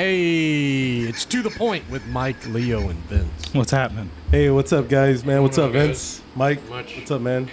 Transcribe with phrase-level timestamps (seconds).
[0.00, 3.52] Hey, it's to the point with Mike, Leo, and Vince.
[3.52, 4.08] What's happening?
[4.30, 5.26] Hey, what's up, guys?
[5.26, 6.22] Man, what's up, going on, Vince?
[6.34, 6.96] Mike, Much.
[6.96, 7.50] what's up, man?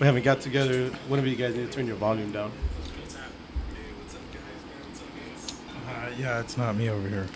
[0.00, 0.86] We haven't got together.
[1.08, 2.50] One of you guys need to turn your volume down.
[5.86, 7.26] Uh, yeah, it's not me over here.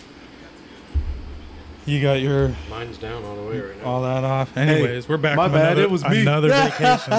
[1.85, 3.85] You got your Mine's down all the way right now.
[3.87, 4.57] all that off.
[4.57, 6.21] Anyways, we're back my from bad, another, it was me.
[6.21, 7.13] another vacation.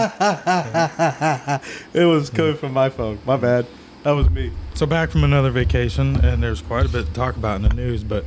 [1.94, 3.20] It was coming from my phone.
[3.24, 3.64] My bad.
[4.08, 4.50] That was me.
[4.72, 7.74] so back from another vacation, and there's quite a bit to talk about in the
[7.74, 8.02] news.
[8.02, 8.24] But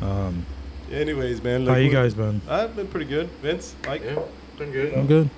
[0.00, 0.46] um,
[0.90, 1.66] Anyways, man.
[1.66, 2.40] how you guys been?
[2.48, 3.28] I've been pretty good.
[3.42, 4.18] Vince, Mike, yeah,
[4.56, 4.94] been good.
[4.94, 5.28] I'm good.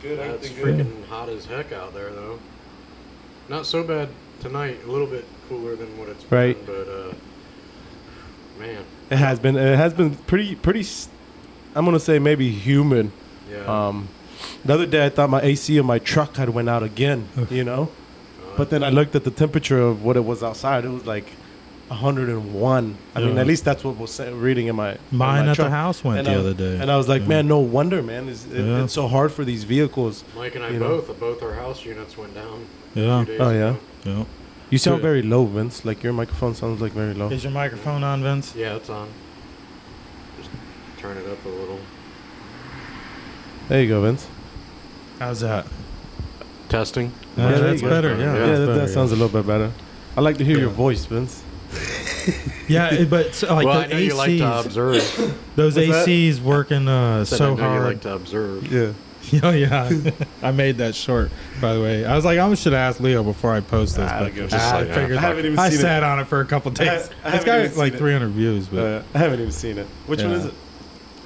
[0.00, 0.20] good.
[0.20, 0.76] Uh, it's good.
[0.76, 2.38] freaking hot as heck out there, though.
[3.48, 4.78] Not so bad tonight.
[4.86, 6.64] A little bit cooler than what it's been, Right.
[6.64, 7.12] but uh,
[8.60, 9.56] man, It has been.
[9.56, 10.54] It has been pretty.
[10.54, 10.86] Pretty.
[11.74, 13.10] I'm gonna say maybe humid.
[13.50, 13.64] yeah.
[13.88, 14.06] Um,
[14.64, 17.28] the other day I thought my AC in my truck had went out again.
[17.50, 17.90] You know.
[18.56, 20.84] But then I looked at the temperature of what it was outside.
[20.84, 21.26] It was like
[21.88, 22.96] 101.
[23.14, 23.40] I mean, Yeah.
[23.40, 25.68] at least that's what was sa- reading in my in Mine my at truck.
[25.68, 26.78] the house went And the I- other day.
[26.80, 27.28] And I was like, Yeah.
[27.28, 28.28] man, no wonder, man.
[28.28, 28.82] It's, it, Yeah.
[28.84, 30.24] it's so hard for these vehicles.
[30.36, 30.88] Mike and I you know.
[31.00, 32.64] both, both our house units went down.
[32.94, 33.24] Yeah.
[33.24, 33.68] Few days Oh, yeah?
[33.70, 33.78] ago.
[34.04, 34.24] yeah.
[34.70, 35.84] You sound very low, Vince.
[35.84, 37.28] Like your microphone sounds like very low.
[37.30, 38.52] Is your microphone on, Vince?
[38.56, 39.06] Yeah, it's on.
[40.38, 40.50] Just
[40.98, 41.78] turn it up a little.
[43.68, 44.26] There you go, Vince.
[45.20, 45.66] How's that?
[46.68, 47.12] Testing.
[47.36, 47.88] Yeah, that's go.
[47.88, 48.10] better.
[48.16, 49.70] Yeah, Yeah, Yeah, that, better, that sounds a little bit better.
[50.16, 51.42] I like to hear your voice, Vince.
[52.68, 54.94] Yeah, it- but so, like well, the I know you like to observe.
[55.56, 56.08] those What's that?
[56.08, 57.84] ACs working uh, I so know you hard.
[57.84, 58.72] like to observe.
[58.72, 58.92] Yeah.
[59.42, 59.90] Oh yeah,
[60.42, 61.32] I made that short.
[61.60, 64.08] By the way, I was like, I should ask Leo before I post this.
[64.08, 64.88] Ah, I but don't give a I, shit.
[64.88, 66.06] Like, figured I haven't even I seen sat it.
[66.06, 66.88] on it for a couple days.
[66.88, 67.08] I it's
[67.44, 67.98] haven't got like seen it.
[68.20, 69.86] 300 views, but Uh, I haven't even seen it.
[70.06, 70.54] Which one is it?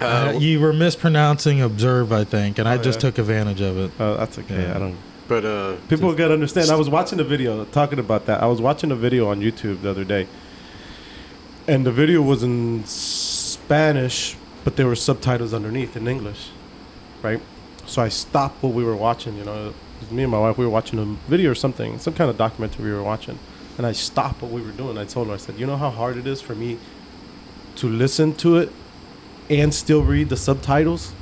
[0.01, 3.11] uh, you were mispronouncing observe, I think, and I Oh, just yeah.
[3.11, 3.91] took advantage of it.
[4.01, 4.63] Oh, that's okay.
[4.63, 4.77] Yeah.
[4.77, 4.97] I don't.
[5.31, 6.71] But uh, People gotta understand.
[6.71, 8.43] I was watching a video talking about that.
[8.43, 10.27] I was watching a video on YouTube the other day,
[11.69, 16.51] and the video was in Spanish, but there were subtitles underneath in English,
[17.23, 17.41] right?
[17.87, 19.37] So I stopped what we were watching.
[19.37, 19.73] You know,
[20.11, 20.59] me and my wife.
[20.59, 23.39] We were watching a video or something, some kind of documentary we were watching,
[23.79, 24.99] and I stopped what we were doing.
[24.99, 26.79] I told her, I said, "You know how hard it is for me
[27.77, 28.73] to listen to it
[29.49, 31.13] and still read the subtitles."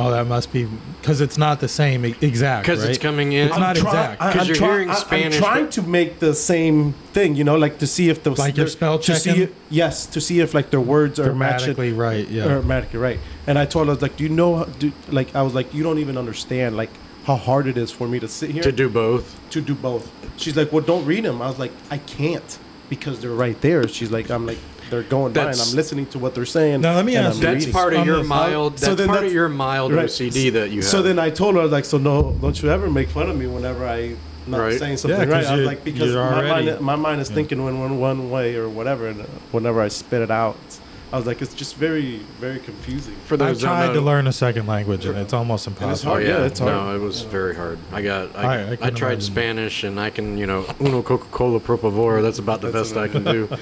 [0.00, 0.66] Oh, that must be
[1.00, 2.64] because it's not the same e- exact.
[2.66, 2.90] because right?
[2.90, 3.48] it's coming in.
[3.48, 4.20] It's not try- exact.
[4.20, 7.56] 'Cause you're try- hearing I- Spanish, I'm trying to make the same thing, you know,
[7.56, 10.54] like to see if the Like you're spell to see if- yes, to see if
[10.54, 12.28] like their words are matching grammatically right.
[12.28, 12.44] Yeah.
[12.46, 13.18] or grammatically right.
[13.46, 14.64] And I told her, I was like, do you know?
[14.78, 16.90] Do, like I was like, you don't even understand like
[17.24, 19.38] how hard it is for me to sit here to do both.
[19.50, 20.10] to do both.
[20.38, 21.42] She's like, well, don't read them.
[21.42, 23.86] I was like, I can't because they're right there.
[23.86, 24.58] She's like, I'm like,
[24.90, 26.80] they're going by, and That's- I'm listening to what they're saying.
[26.80, 27.72] Now, let me and ask I'm you- That's reading.
[27.72, 28.78] part of On your this- mild.
[28.78, 30.04] So That's then part of that's- your mild right.
[30.06, 30.84] OCD that you have.
[30.90, 33.30] So then I told her, I was like, so no, don't you ever make fun
[33.30, 34.12] of me whenever I
[34.46, 34.78] not Right.
[34.78, 35.46] saying something Yeah, 'cause right.
[35.46, 37.36] I was you- like, because you're my already- mind, my mind is Yeah.
[37.36, 40.79] thinking in one, one way or whatever, and uh, whenever I spit it out, it's-
[41.12, 43.14] I was like, it's just very, very confusing.
[43.26, 45.76] for I've those that tried know, to learn a second language, and it's almost it's
[45.80, 46.12] Oh impossible.
[46.12, 46.22] hard.
[46.24, 46.72] yeah, yeah, it's hard.
[46.72, 47.78] no, it was very hard.
[47.92, 49.20] I got, I- I, I I, can tried imagine.
[49.32, 52.22] Spanish, and I can, you know, uno Coca Cola por favor.
[52.22, 53.48] That's about the That's best I can do.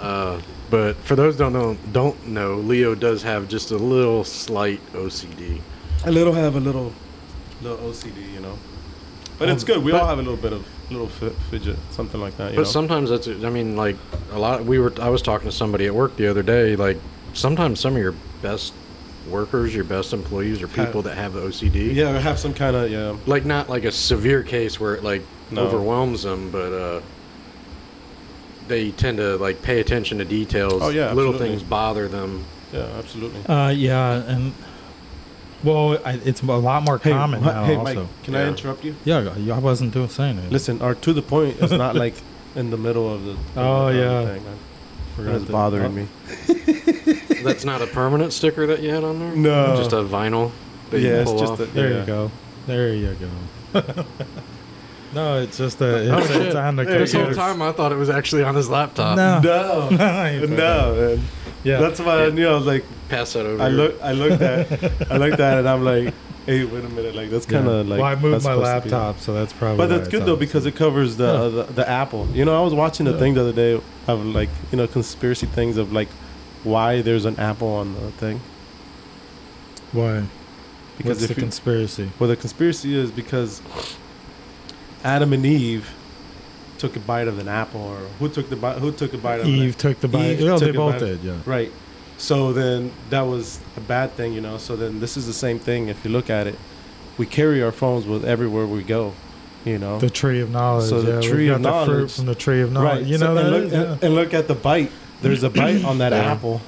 [0.00, 0.40] Uh,
[0.70, 5.60] but for those don't know, don't know, Leo does have just a little slight OCD.
[6.06, 6.92] A little have a little,
[7.62, 8.56] little OCD, you know,
[9.38, 9.82] but it's good.
[9.82, 12.50] We But- all have a little bit of little fi- fidget, something like that.
[12.52, 12.68] You But know?
[12.70, 13.96] sometimes that's, I mean, like
[14.32, 14.64] a lot.
[14.64, 16.76] We were, I was talking to somebody at work the other day.
[16.76, 16.98] Like
[17.34, 18.72] sometimes some of your best
[19.28, 21.94] workers, your best employees, are people that have the OCD.
[21.94, 23.16] yeah, I have some kind of yeah.
[23.26, 25.62] Like not like a severe case where it like No.
[25.66, 27.00] overwhelms them, but uh,
[28.66, 30.82] they tend to like pay attention to details.
[30.82, 31.48] Oh, yeah, little absolutely.
[31.58, 32.44] things bother them.
[32.72, 33.44] Yeah, absolutely.
[33.46, 34.52] Uh, yeah, and
[35.64, 37.64] well, I, it's a lot more Hey, common wha- now.
[37.64, 38.48] hey, also, Mike, can I Yeah.
[38.48, 38.94] interrupt you?
[39.04, 40.52] yeah, I wasn't doing saying it.
[40.52, 42.14] Listen, our to the point is not like
[42.54, 43.36] in the middle of the.
[43.56, 44.24] Oh, of the yeah.
[44.26, 44.42] thing.
[45.16, 45.88] Forgot That's bothering oh.
[45.90, 46.06] me.
[47.42, 49.34] That's not a permanent sticker that you had on there.
[49.34, 49.76] No.
[49.76, 50.52] just a vinyl.
[50.90, 51.60] That Yeah, it's pull just off?
[51.60, 52.00] a- There Yeah.
[52.00, 52.30] you go.
[52.66, 53.16] There you
[53.74, 53.80] go.
[55.14, 55.96] no, it's just a.
[56.18, 58.54] It's, Oh, it's on the There This whole time I thought it was actually on
[58.54, 59.16] his laptop.
[59.16, 61.24] No, No, I no, man.
[61.64, 62.48] Yeah, That's why I knew.
[62.48, 63.62] I was like, Pass that over.
[63.62, 64.70] I look, I looked at,
[65.10, 66.12] I looked at it, and I'm like,
[66.46, 67.98] hey, wait a minute, like that's kind of like.
[68.00, 69.78] well, I moved that's my supposed to be- laptop, so that's probably.
[69.78, 71.30] But that's good though because it covers the, Yeah.
[71.32, 72.26] uh, the the Apple.
[72.34, 73.18] You know, I was watching a Yeah.
[73.18, 76.08] thing the other day of like you know conspiracy things of like
[76.64, 78.40] why there's an Apple on the thing.
[79.92, 80.24] why?
[80.96, 82.10] Because What's if the you- conspiracy?
[82.18, 83.62] Well, the conspiracy is because
[85.04, 85.88] Adam and Eve
[86.78, 88.78] took a bite of an apple, or who took the bite?
[88.78, 90.40] Who took a bite of an Eve took the bite.
[90.40, 91.20] Well, they both did.
[91.22, 91.38] Yeah.
[91.44, 91.72] Right.
[92.18, 94.58] So then that was a bad thing, you know.
[94.58, 95.88] So then this is the same thing.
[95.88, 96.56] If you look at it,
[97.16, 99.14] we carry our phones with everywhere we go.
[99.64, 99.98] You know.
[99.98, 100.88] The tree of knowledge.
[100.88, 102.14] So the yeah, tree of the fruit knowledge.
[102.16, 102.98] from the tree of knowledge.
[102.98, 103.04] right.
[103.06, 104.06] You so- know and that look, yeah.
[104.06, 104.90] and look at the bite.
[105.20, 106.18] There's a bite on that Yeah.
[106.32, 106.60] apple.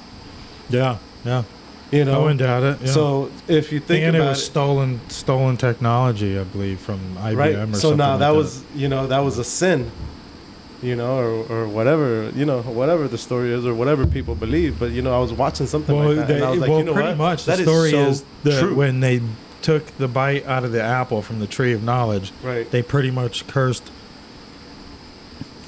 [0.69, 1.43] yeah, yeah.
[1.91, 2.21] You I know.
[2.21, 2.77] wouldn't doubt it.
[2.81, 2.87] Yeah.
[2.91, 7.35] So if you think and it about was stolen stolen technology, I believe, from IBM
[7.35, 7.55] right.
[7.55, 7.97] or So something.
[7.97, 9.91] now like that was you know that was a sin.
[10.83, 14.79] You know, or, or whatever you know, whatever the story is, or whatever people believe.
[14.79, 16.69] But you know, I was watching something well, like that, they- and I was like,
[16.69, 17.17] well, you know pretty what?
[17.17, 18.73] much the That story so is true.
[18.73, 19.21] when they
[19.61, 22.69] took the bite out of the apple from the tree of knowledge, right.
[22.71, 23.91] they pretty much cursed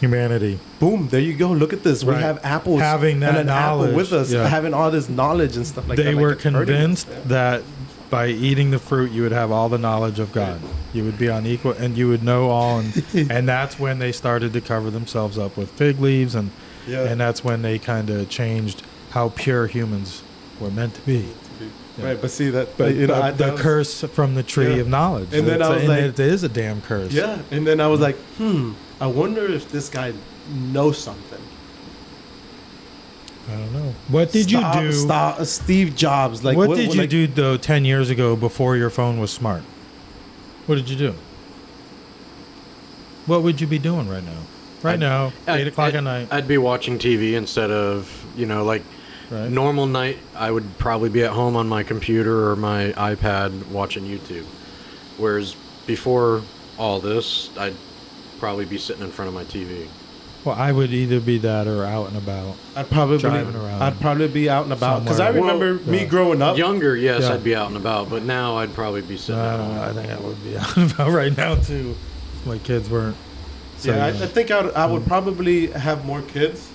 [0.03, 0.59] humanity.
[0.79, 1.07] Boom!
[1.09, 1.51] There you go.
[1.51, 2.03] Look at this.
[2.03, 4.47] We have apples Having that and an apple knowledge, with us, yeah.
[4.47, 6.03] having all this knowledge and stuff like that.
[6.03, 6.65] they were hurting us.
[6.65, 7.19] convinced Yeah.
[7.27, 7.63] that
[8.09, 10.59] by eating the fruit you would have all the knowledge of God.
[10.93, 14.11] You would be on equal and you would know all and and that's when they
[14.11, 16.51] started to cover themselves up with fig leaves and
[16.87, 17.05] Yeah.
[17.09, 20.21] and that's when they kind of changed how pure humans
[20.59, 21.25] were meant to be.
[21.97, 22.05] Yeah.
[22.07, 24.81] Right, but see that, But you know, I, the was- curse from the tree Yeah.
[24.81, 25.29] of knowledge.
[25.33, 27.11] And then It's I a- was and like- it is a damn curse.
[27.11, 30.13] Yeah, and then I was like, hmm, I wonder if this guy
[30.71, 31.39] knows something.
[33.49, 33.93] I don't know.
[34.07, 34.91] What did Stop- you do?
[34.93, 36.43] Stop, uh, Steve Jobs.
[36.45, 39.19] Like, what, what, did what, you like- do though 10 years ago before your phone
[39.19, 39.63] was smart?
[40.65, 41.13] What did you do?
[43.25, 44.31] What would you be doing right now?
[44.81, 46.27] Right I'd- now, I'd- 8 o'clock I'd- at night.
[46.31, 48.83] I'd be watching TV instead of, you know, like
[49.29, 49.49] Right.
[49.49, 50.19] normal night.
[50.35, 54.45] I would probably be at home on my computer or my iPad watching YouTube.
[55.17, 55.55] Whereas
[55.87, 56.41] before
[56.77, 57.75] all this, I'd
[58.43, 59.87] probably be sitting in front of my TV.
[60.43, 62.57] Well, I would either be that or out and about.
[62.75, 65.53] I'd probably driving around I'd probably be out and about because I somewhere.
[65.53, 66.05] remember Well, me yeah.
[66.09, 66.57] growing up.
[66.57, 67.35] Younger, yes, Yeah.
[67.35, 69.81] I'd be out and about, but now I'd probably be sitting I at don't know.
[69.81, 71.95] I think I would be out and about right now too.
[72.35, 73.15] If my kids weren't.
[73.77, 74.23] So, yeah, I, yeah.
[74.23, 75.07] I think I would, I would Mm.
[75.07, 76.69] probably have more kids.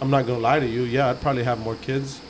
[0.00, 0.82] I'm not gonna lie to you.
[0.82, 2.20] Yeah, I'd probably have more kids.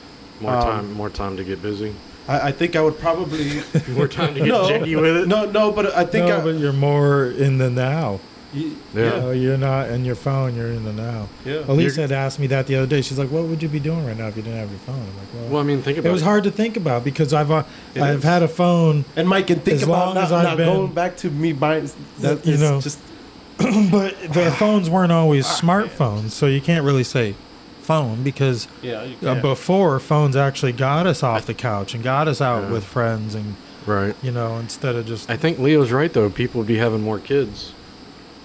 [0.40, 1.92] More Um, time, more time to get busy.
[2.26, 3.62] I, I think I would probably.
[3.88, 5.28] More time to get no, jiggy with it.
[5.28, 6.40] no, no, but I think no, I.
[6.40, 8.20] but you're more in the now.
[8.55, 9.31] Y- Yeah.
[9.32, 10.55] You're not in your phone.
[10.56, 11.29] You're in the now.
[11.44, 11.62] yeah.
[11.69, 13.02] Elisa had asked me that the other day.
[13.02, 14.97] She's like, "What would you be doing right now if you didn't have your phone?"
[14.97, 17.05] I'm like, "Well, Well, I mean, think about it It was hard to think about
[17.05, 17.62] because I've uh,
[17.97, 18.23] I've is.
[18.25, 20.67] had a phone, And Mike, and think As about long not, as I've not been-
[20.67, 21.91] going back to me buying.
[22.20, 22.81] That You is know.
[22.81, 22.99] just
[23.58, 27.35] but the phones weren't always smartphones, so you can't really say
[27.82, 29.02] phone because yeah.
[29.05, 29.43] You uh, can't.
[29.43, 32.70] before phones actually got us off the couch and got us out Yeah.
[32.70, 34.14] with friends and right.
[34.23, 36.31] you know instead of just I think Leo's right though.
[36.31, 37.73] People would be having more kids.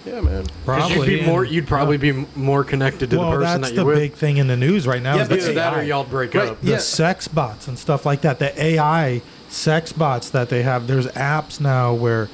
[0.06, 0.44] Yeah, man.
[0.44, 1.44] 'Cause probably you'd be more.
[1.46, 3.98] You'd probably be m- more connected to well, the person that's that the you're with.
[4.00, 5.16] big thing in the news right now.
[5.16, 5.84] Yeah, is but the Either that or AI.
[5.84, 6.50] y'all break Right.
[6.50, 6.62] up.
[6.62, 6.78] the Yeah.
[6.78, 8.40] sex bots and stuff like that.
[8.40, 10.88] The AI sex bots that they have.
[10.88, 12.30] There's apps now where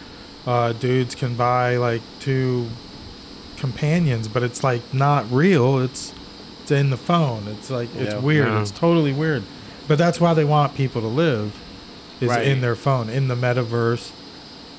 [0.47, 2.65] uh, dudes can buy like two
[3.57, 5.79] companions, but it's like not real.
[5.79, 6.13] It's
[6.63, 7.43] it's in the phone.
[7.47, 8.19] It's like it's Yeah.
[8.19, 8.47] weird.
[8.47, 8.61] Yeah.
[8.61, 9.43] It's totally weird.
[9.87, 11.53] But that's why they want people to live
[12.19, 12.45] is Right.
[12.47, 14.09] in their phone, in the metaverse,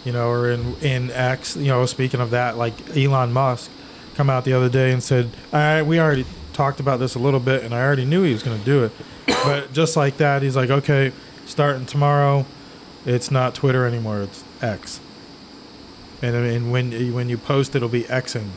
[0.05, 1.57] you know, or in in X.
[1.57, 3.71] You know, speaking of that, like Elon Musk
[4.15, 7.19] come out the other day and said, "All right, we already talked about this a
[7.19, 8.93] little bit, and I already knew he was going to do it."
[9.45, 11.13] but just like that, he's like, "Okay,
[11.47, 12.45] starting tomorrow,
[13.07, 14.23] it's not Twitter anymore.
[14.23, 15.01] It's X."
[16.21, 18.49] And, and when when you post, it'll be Xing.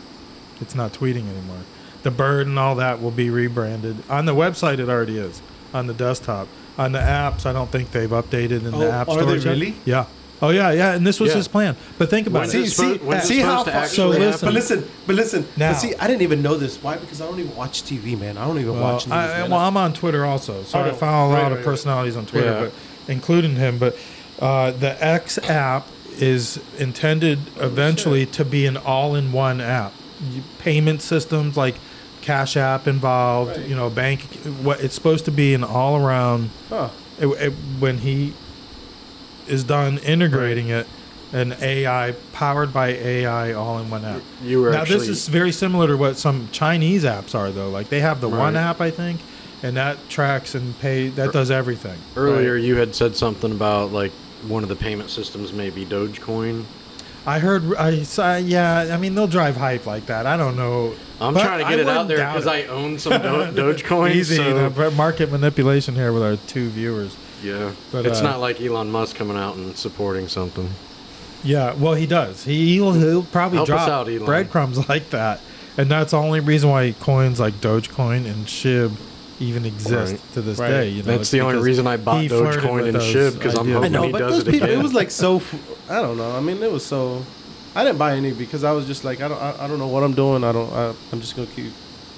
[0.61, 1.61] It's not tweeting anymore.
[2.03, 4.77] The bird and all that will be rebranded on the website.
[4.79, 5.41] It already is
[5.73, 6.47] on the desktop.
[6.77, 9.21] On the apps, I don't think they've updated in Oh, the app store.
[9.21, 9.75] are they really?
[9.85, 10.05] Yeah.
[10.41, 10.93] Oh yeah, yeah.
[10.93, 11.37] And this was Yeah.
[11.37, 11.75] his plan.
[11.97, 12.59] But think about When's it.
[12.65, 14.21] it supposed- when's it see how supposed to far- actually So happen?
[14.27, 14.45] listen.
[14.47, 15.45] But listen, but listen.
[15.57, 15.71] Now.
[15.71, 16.77] But see, I didn't even know this.
[16.81, 16.97] Why?
[16.97, 18.37] Because I don't even watch TV, man.
[18.37, 19.13] I don't even Well, watch news.
[19.13, 19.49] I, man.
[19.51, 21.65] well, I'm on Twitter also, so Oh, I follow a right, lot of right, right.
[21.65, 22.59] personalities on Twitter, Yeah.
[22.59, 22.71] but
[23.07, 23.77] including him.
[23.77, 23.95] But
[24.41, 25.87] uh, the X app
[26.19, 29.93] is intended eventually to be an all-in-one app.
[30.33, 31.75] You- Payment systems like
[32.21, 33.67] Cash App involved, Right.
[33.67, 34.21] you know, bank.
[34.63, 36.49] What it's supposed to be an all-around.
[36.69, 36.89] Huh.
[37.19, 38.33] It, it, when he
[39.47, 40.87] is done integrating it,
[41.33, 44.21] an AI powered by AI all-in-one app.
[44.41, 44.99] You were now actually.
[44.99, 47.69] this is very similar to what some Chinese apps are, though.
[47.69, 49.19] Like they have the one app, I think,
[49.63, 51.09] and that tracks and pay.
[51.09, 51.97] That er, does everything.
[52.15, 54.11] earlier, you had said something about like
[54.47, 56.65] one of the payment systems may be Dogecoin.
[57.25, 57.75] I heard.
[57.75, 58.35] I saw.
[58.37, 60.25] Yeah, I mean they'll drive hype like that.
[60.27, 60.93] I don't know.
[61.19, 62.45] I'm But trying to I get it out there because.
[62.45, 63.27] I own some Do-
[63.73, 64.13] Dogecoin.
[64.13, 67.15] Easy so, you know, market manipulation here with our two viewers.
[67.45, 70.69] Yeah, But, it's uh, not like Elon Musk coming out and supporting something.
[71.43, 72.43] Yeah, well he does.
[72.43, 74.25] He, he'll he'll probably Help drop out, Elon.
[74.25, 75.39] breadcrumbs like that,
[75.77, 78.91] and that's the only reason why coins like Dogecoin and Shib
[79.39, 80.33] even exist Right.
[80.33, 80.69] to this Right.
[80.69, 80.89] day.
[80.89, 83.75] You know, That's the only reason I bought Dogecoin and SHIB because I'm ideas.
[83.75, 84.79] I hoping know, he but does those it people, again.
[84.79, 85.41] it was like so.
[85.89, 86.31] I don't know.
[86.35, 87.21] I mean, it was so.
[87.75, 89.87] I didn't buy any because I was just like, I don't, I, I don't know
[89.89, 90.43] what I'm doing.
[90.45, 90.71] I don't.
[90.71, 91.65] I, I'm just gonna keep,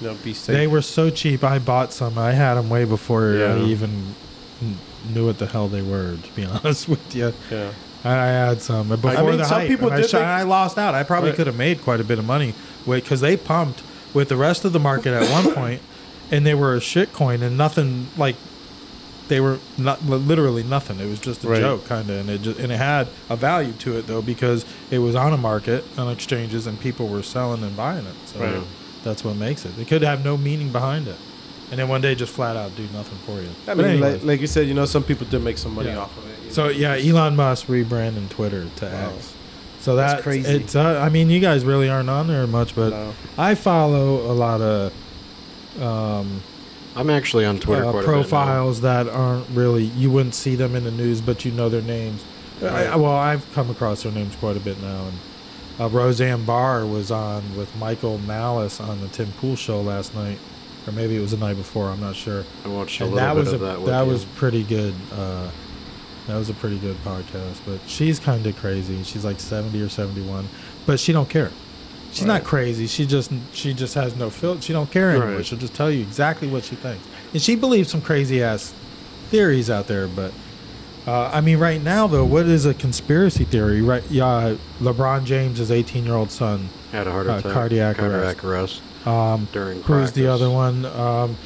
[0.00, 0.54] you know, be safe.
[0.56, 1.42] They were so cheap.
[1.42, 2.16] I bought some.
[2.16, 3.56] I had them way before Yeah.
[3.56, 4.14] I even
[4.60, 4.78] kn-
[5.12, 6.16] knew what the hell they were.
[6.16, 7.72] To be honest with you, yeah.
[8.04, 10.26] I, I had some but before mean, the some hype, people I, did shot- make-
[10.28, 10.94] I lost out.
[10.94, 11.36] I probably Right.
[11.36, 12.54] could have made quite a bit of money
[12.86, 13.82] because they pumped
[14.14, 15.82] with the rest of the market at one point,
[16.30, 18.36] and they were a shit coin and nothing like
[19.28, 20.98] they were not literally nothing.
[21.00, 21.60] It was just a Right.
[21.60, 24.64] joke kind of, and it just and it had a value to it though because
[24.90, 28.14] it was on a market on exchanges and people were selling and buying it.
[28.26, 28.62] So Right.
[29.04, 29.78] that's what makes it.
[29.78, 31.16] It could have no meaning behind it,
[31.70, 33.48] and then one day just flat out do nothing for you.
[33.66, 35.88] I But mean, like, like you said, you know, some people did make some money
[35.90, 35.98] Yeah.
[35.98, 36.52] off of it.
[36.52, 36.70] So know.
[36.70, 39.12] yeah, Elon Musk rebranding Twitter to Wow.
[39.16, 39.34] X.
[39.80, 40.50] So That's that's crazy.
[40.56, 43.14] It's uh, I mean, you guys really aren't on there much, but No.
[43.38, 44.92] I follow a lot of
[45.80, 46.42] um,
[46.96, 48.22] I'm actually on Twitter uh, quite a bit now.
[48.22, 51.82] profiles that aren't really you wouldn't see them in the news, but you know their
[51.82, 52.24] names.
[52.60, 55.04] I, well, I've come across their names quite a bit now.
[55.06, 55.18] And
[55.78, 60.38] uh, Roseanne Barr was on with Michael Malice on the Tim Pool show last night,
[60.88, 61.88] or maybe it was the night before.
[61.88, 62.44] I'm not sure.
[62.64, 63.86] I watched a And little that bit was of a, that.
[63.86, 64.94] that with was pretty good.
[65.12, 65.48] Uh,
[66.26, 67.58] that was a pretty good podcast.
[67.66, 69.02] But she's kind of crazy.
[69.02, 70.46] She's like 70 or 71,
[70.86, 71.50] but she don't care.
[72.12, 72.86] She's not crazy.
[72.86, 74.62] She just she just has no filter.
[74.62, 75.36] She don't care anymore.
[75.36, 75.46] Right.
[75.46, 78.72] She'll just tell you exactly what she thinks, and she believes some crazy ass
[79.28, 80.08] theories out there.
[80.08, 80.32] But
[81.06, 83.82] uh, I mean, right now though, what is a conspiracy theory?
[83.82, 84.02] Right?
[84.10, 86.70] Yeah, LeBron James' 18 year old son.
[86.92, 90.42] had a heart uh, attack, cardiac cardiac arrest Um, during Who's the practice.
[90.42, 90.84] other one?
[90.84, 91.36] Um,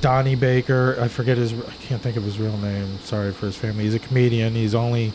[0.00, 0.96] Donnie Baker.
[1.00, 1.52] I forget his.
[1.52, 2.98] I can't think of his real name.
[3.00, 3.84] Sorry for his family.
[3.84, 4.54] He's a comedian.
[4.54, 5.12] He's only.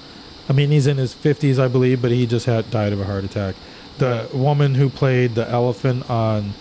[0.50, 3.06] I mean, he's in his fifties, I believe, but he just had died of a
[3.06, 3.56] heart attack.
[4.00, 6.54] The woman who played the elephant on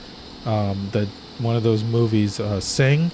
[0.44, 1.06] um, the
[1.38, 3.10] one of those movies, uh, Sing.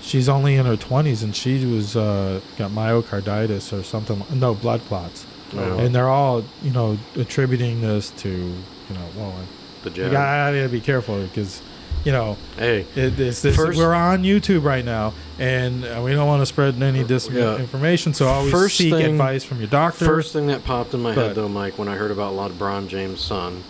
[0.00, 4.22] She's only in her twenties, and she was uh, got myocarditis or something.
[4.32, 9.34] No, blood clots, Oh, and they're all you know attributing this to you know well.
[9.82, 10.12] The You jab.
[10.12, 11.60] gotta be careful because,
[12.04, 16.26] you know, Hey, it, it's, this, First- we're on YouTube right now, and we don't
[16.26, 17.04] want to spread any Yeah.
[17.06, 18.14] disinformation.
[18.14, 20.04] So always First seek thing- advice from your doctor.
[20.04, 22.88] First thing that popped in my But- head, though, Mike, when I heard about LeBron
[22.88, 23.62] James' son,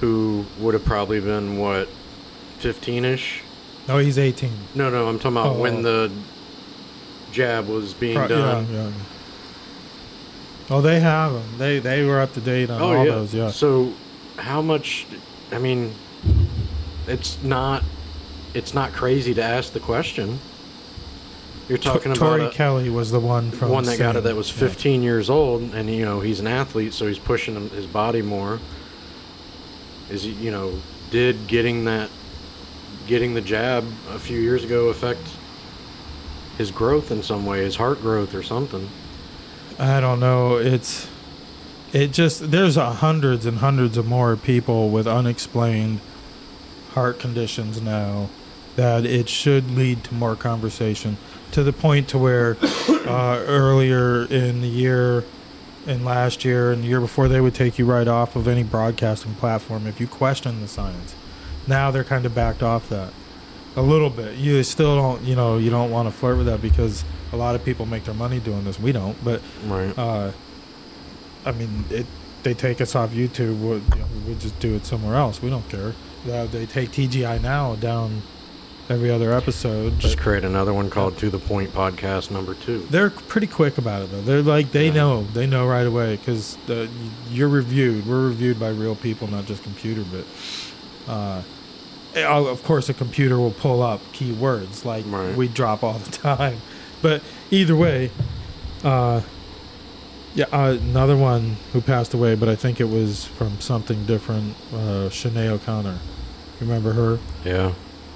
[0.00, 1.88] who would have probably been what,
[2.58, 3.40] fifteen-ish?
[3.88, 4.50] no, he's 18.
[4.74, 5.60] No, no, I'm talking about Oh.
[5.60, 5.82] when oh.
[6.08, 6.10] the
[7.32, 8.66] jab was being Pro- done.
[8.72, 8.88] Yeah, yeah.
[10.72, 11.42] Oh, they have them.
[11.58, 13.10] They they were up to date on Oh all yeah.
[13.12, 13.34] those.
[13.34, 13.50] Yeah.
[13.50, 13.92] So,
[14.36, 15.06] how much?
[15.52, 15.94] I mean,
[17.06, 17.82] it's not.
[18.52, 20.40] It's not crazy to ask the question.
[21.68, 24.34] You're talking Tori about a, Kelly was the one from one that got it that
[24.34, 24.66] was Yeah.
[24.66, 28.58] 15 years old, and you know he's an athlete, so he's pushing his body more.
[30.10, 30.72] Is he, you know,
[31.12, 32.10] did getting that,
[33.06, 35.20] getting the jab a few years ago affect
[36.58, 38.90] his growth in some way, his heart growth or something?
[39.78, 40.56] I don't know.
[40.56, 41.06] It's
[41.92, 46.00] it just there's a hundreds and hundreds of more people with unexplained
[46.92, 48.28] heart conditions now
[48.76, 51.16] that it should lead to more conversation
[51.52, 52.56] to the point to where
[53.06, 55.24] uh, earlier in the year
[55.86, 58.62] and last year and the year before they would take you right off of any
[58.62, 61.14] broadcasting platform if you question the science.
[61.66, 63.12] Now they're kind of backed off that
[63.76, 64.36] a little bit.
[64.36, 67.54] You still don't you know you don't want to flirt with that because a lot
[67.54, 68.78] of people make their money doing this.
[68.78, 69.96] We don't but Right.
[69.98, 70.30] uh,
[71.44, 72.06] I mean, it.
[72.42, 73.60] They take us off YouTube.
[73.60, 75.42] We'll, you know, we'll just do it somewhere else.
[75.42, 75.92] We don't care.
[76.30, 78.22] Uh, they take TGI now down
[78.88, 79.98] every other episode.
[79.98, 82.86] Just create another one called To the Point Podcast Number Two.
[82.90, 84.22] they're pretty quick about it though.
[84.22, 84.94] They're like they Yeah.
[84.94, 85.24] know.
[85.34, 86.56] They know right away because
[87.30, 88.06] you're reviewed.
[88.06, 90.02] We're reviewed by real people, not just computer.
[90.10, 91.42] But uh,
[92.16, 95.36] of course, a computer will pull up keywords like Right.
[95.36, 96.56] we drop all the time.
[97.02, 98.10] But either way,
[98.82, 99.20] uh,
[100.34, 104.54] yeah, uh, another one who passed away, but I think it was from something different.
[104.72, 105.98] Uh, Sinéad O'Connor,
[106.60, 107.18] remember her?
[107.44, 107.72] Yeah.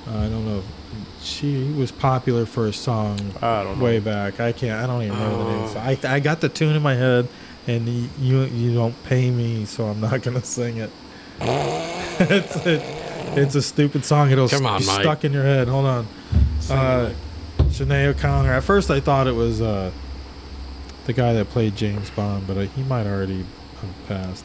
[0.06, 0.58] Uh, I don't know.
[0.58, 3.84] If she was popular for a song I don't know.
[3.84, 4.38] way back.
[4.40, 4.82] I can't.
[4.82, 5.62] I don't even remember the name.
[5.64, 5.68] Oh.
[5.68, 7.26] So I I got the tune in my head,
[7.66, 10.90] and y- you you don't pay me, so I'm not gonna sing it.
[11.40, 14.30] it's, a, it's a stupid song.
[14.30, 15.00] It'll Come s- on, be Mike.
[15.00, 15.66] stuck in your head.
[15.68, 16.06] Hold on.
[16.60, 17.10] Sing it, Uh,
[17.64, 18.52] Sinéad O'Connor.
[18.52, 19.90] At first, I thought it was uh,
[21.06, 23.44] the guy that played James Bond, but uh, he might already
[23.80, 24.44] have passed.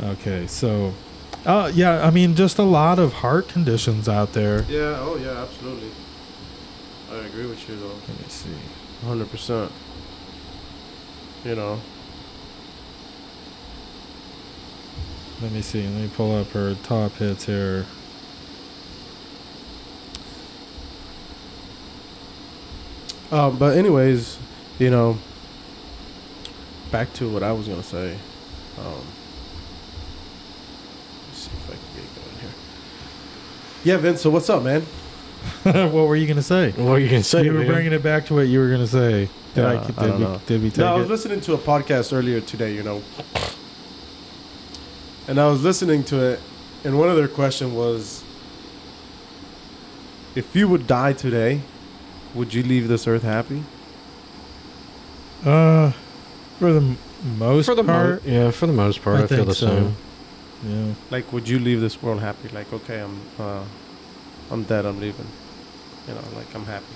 [0.00, 0.94] Okay, so,
[1.44, 4.62] uh, yeah, I mean, just a lot of heart conditions out there.
[4.62, 4.96] Yeah.
[5.00, 5.42] Oh yeah.
[5.42, 5.90] Absolutely.
[7.10, 7.88] I agree with you though.
[7.88, 8.48] Let me see.
[9.04, 9.70] Hundred percent.
[11.44, 11.80] You know.
[15.42, 15.82] Let me see.
[15.82, 17.84] Let me pull up her top hits here.
[23.32, 24.38] Um, but anyways,
[24.78, 25.18] you know,
[26.92, 28.12] back to what I was gonna say.
[28.78, 28.84] Um,
[31.28, 32.50] let's see if I can get going here.
[33.84, 34.20] Yeah, Vince.
[34.20, 34.82] So what's up, man?
[35.62, 36.70] what were you gonna say?
[36.72, 37.44] What are you gonna say?
[37.44, 37.66] you were man?
[37.68, 39.28] bringing it back to what you were gonna say.
[39.54, 40.40] Did I, did, I don't we, know.
[40.46, 41.00] did we take No, I it?
[41.00, 43.02] was listening to a podcast earlier today, you know,
[45.28, 46.40] and I was listening to it,
[46.84, 48.22] and one of their question was,
[50.34, 51.60] if you would die today,
[52.34, 53.62] would you leave this earth happy?
[55.44, 55.92] uh,
[56.62, 56.96] for the
[57.38, 59.66] most for the part, mo- yeah, for the most part, I I, feel the so.
[59.66, 59.96] same.
[60.64, 60.94] yeah.
[61.10, 62.48] Like, would you leave this world happy?
[62.50, 63.64] Like, okay, I'm, uh,
[64.48, 64.86] I'm dead.
[64.86, 65.26] I'm leaving.
[66.06, 66.94] You know, like I'm happy.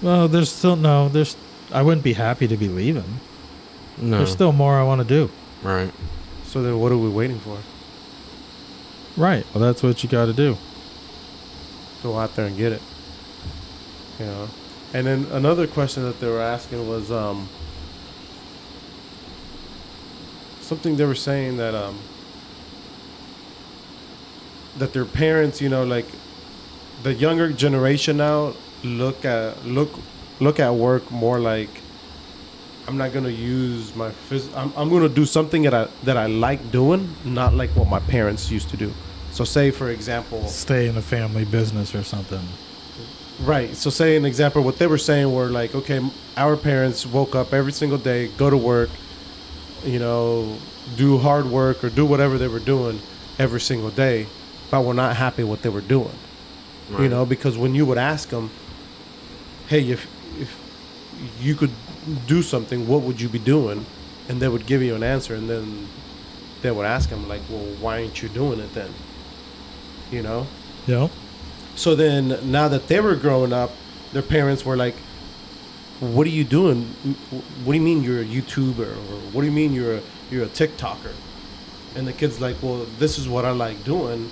[0.00, 1.10] Well, there's still no.
[1.10, 1.36] There's.
[1.70, 3.20] I wouldn't be happy to be leaving.
[3.98, 5.30] No, There's still more I want to do.
[5.62, 5.92] right.
[6.46, 7.58] So then, what are we waiting for?
[9.20, 9.44] Right.
[9.54, 10.56] Well, that's what you got to do.
[12.02, 12.82] Go out there and get it.
[14.18, 14.48] You know.
[14.94, 17.48] And then another question that they were asking was um,
[20.72, 21.98] something they were saying that um,
[24.78, 26.06] that their parents, you know, like
[27.02, 29.90] the younger generation now look at look
[30.40, 31.68] look at work more like
[32.88, 36.26] I'm not gonna use my phys- I'm, I'm gonna do something that I that I
[36.26, 38.90] like doing, not like what my parents used to do.
[39.32, 42.46] So say for example, Stay in a family business or something.
[43.44, 43.74] Right.
[43.74, 46.00] So, say an example, what they were saying were like, okay,
[46.36, 48.90] our parents woke up every single day, go to work,
[49.84, 50.56] you know,
[50.96, 53.00] do hard work or do whatever they were doing
[53.38, 54.26] every single day,
[54.70, 56.14] but were not happy what they were doing.
[56.98, 58.50] You know, because when you would ask them,
[59.68, 60.06] hey, if
[60.38, 60.54] if
[61.40, 61.70] you could
[62.26, 63.86] do something, what would you be doing?
[64.28, 65.88] And they would give you an answer, and then
[66.60, 68.90] they would ask them like, well, why aren't you doing it then?
[70.10, 70.46] You know.
[70.86, 71.08] Yeah.
[71.76, 73.70] So then, now that they were growing up,
[74.12, 74.96] their parents were like,
[76.02, 76.82] "What are you doing?
[77.64, 78.80] What do you mean you're a YouTuber?
[78.80, 81.14] Or what do you mean you're a you're a TikToker?"
[81.94, 84.30] And the kid's like, "Well, this is what I like doing."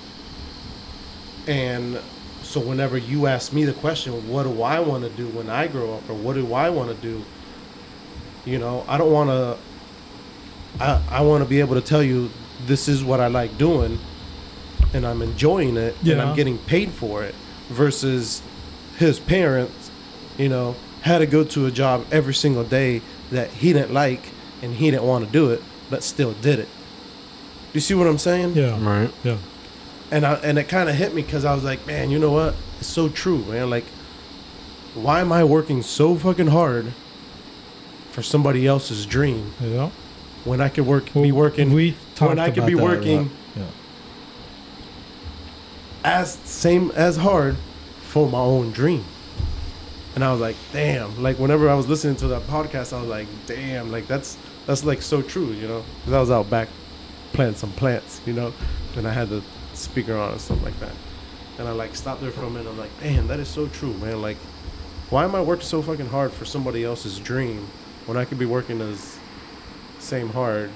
[1.47, 1.99] And
[2.43, 5.67] so, whenever you ask me the question, "What do I want to do when I
[5.67, 7.23] grow up?" or "What do I want to do?"
[8.45, 9.57] You know, I don't want to.
[10.83, 12.29] I I want to be able to tell you
[12.65, 13.97] this is what I like doing
[14.93, 17.35] and I'm enjoying it and I'm getting paid for it
[17.69, 18.41] versus
[18.97, 19.89] his parents,
[20.37, 24.21] you know, had to go to a job every single day that he didn't like
[24.61, 26.67] and he didn't want to do it, but still did it.
[27.73, 28.53] You see what I'm saying?
[28.55, 28.77] Yeah.
[28.83, 29.11] Right.
[29.23, 29.37] Yeah.
[30.11, 32.31] And I, and it kind of hit me because I was like, man, you know
[32.31, 32.53] what?
[32.79, 33.69] It's so true, man.
[33.69, 33.85] Like,
[34.93, 36.91] why am I working so fucking hard
[38.11, 39.89] for somebody else's dream Yeah.
[40.43, 42.83] when I could work be working We talked when I could about be that a
[42.85, 42.97] lot.
[42.97, 43.63] working Yeah.
[46.03, 47.55] as same as hard
[48.01, 49.05] for my own dream.
[50.15, 51.21] And I was like, damn.
[51.21, 53.91] Like whenever I was listening to that podcast, I was like, damn.
[53.91, 55.83] Like that's that's like so true, you know.
[55.99, 56.67] Because I was out back
[57.33, 58.53] planting some plants, you know,
[58.97, 59.41] and I had the
[59.73, 60.91] speaker on and stuff like that.
[61.59, 62.69] And I like stopped there for a minute.
[62.69, 64.21] I'm like, damn, that is so true, man.
[64.21, 64.37] Like,
[65.09, 67.67] why am I working so fucking hard for somebody else's dream
[68.05, 69.17] when I could be working as
[69.99, 70.69] same hard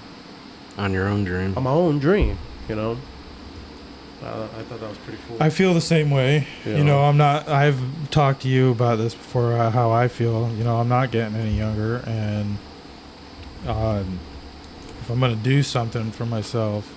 [0.78, 1.54] On your own dream.
[1.58, 2.38] on my own dream,
[2.70, 2.98] you know?
[4.26, 5.38] Uh, I thought that was pretty cool.
[5.40, 6.48] I feel the same way.
[6.66, 6.78] Yeah.
[6.78, 7.48] You know, I'm not.
[7.48, 9.54] I've talked to you about this before.
[9.54, 10.52] Uh, how I feel.
[10.54, 12.58] You know, I'm not getting any younger, and
[13.68, 14.20] um,
[15.02, 16.92] if I'm gonna do something for myself,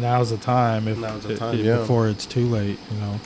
[0.00, 0.88] now's the time.
[0.88, 1.78] If Now's the time, yeah.
[1.78, 2.78] before it's too late.
[2.90, 3.20] You know.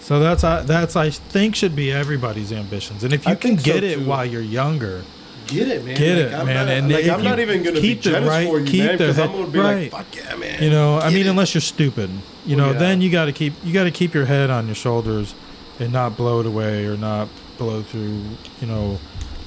[0.00, 3.56] So that's uh, that's I think should be everybody's ambitions, and if you I can
[3.56, 5.02] think so, get it while you're younger,
[5.50, 5.96] Get it, man.
[5.96, 8.20] Get Like, it, I'm man, Not, and like, I'm not even gonna keep be the
[8.22, 9.92] right- for you, keep man, because I'm gonna be right.
[9.92, 10.62] like, fuck yeah, man.
[10.62, 11.30] You know, I mean, it.
[11.30, 12.10] unless you're stupid,
[12.46, 12.78] you Well, know, yeah.
[12.78, 15.34] then you got to keep you got to keep your head on your shoulders
[15.78, 18.20] and not blow it away or not blow through,
[18.60, 18.98] you know,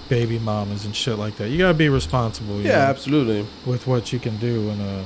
[0.10, 1.50] baby mamas and shit like that.
[1.50, 2.58] You got to be responsible.
[2.58, 3.46] you yeah, know, absolutely.
[3.66, 5.04] with what you can do and uh.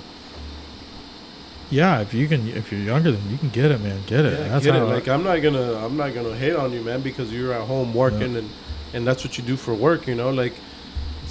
[1.69, 3.99] Yeah, if you can, if you're younger, then you can get it, man.
[4.07, 4.39] Get it.
[4.39, 4.79] Yeah, That's get it.
[4.79, 4.87] how.
[4.87, 7.67] I- Like I'm not gonna, I'm not gonna hate on you, man, because you're at
[7.67, 8.49] home working and
[8.93, 10.07] and that's what you do for work.
[10.07, 10.53] You know, like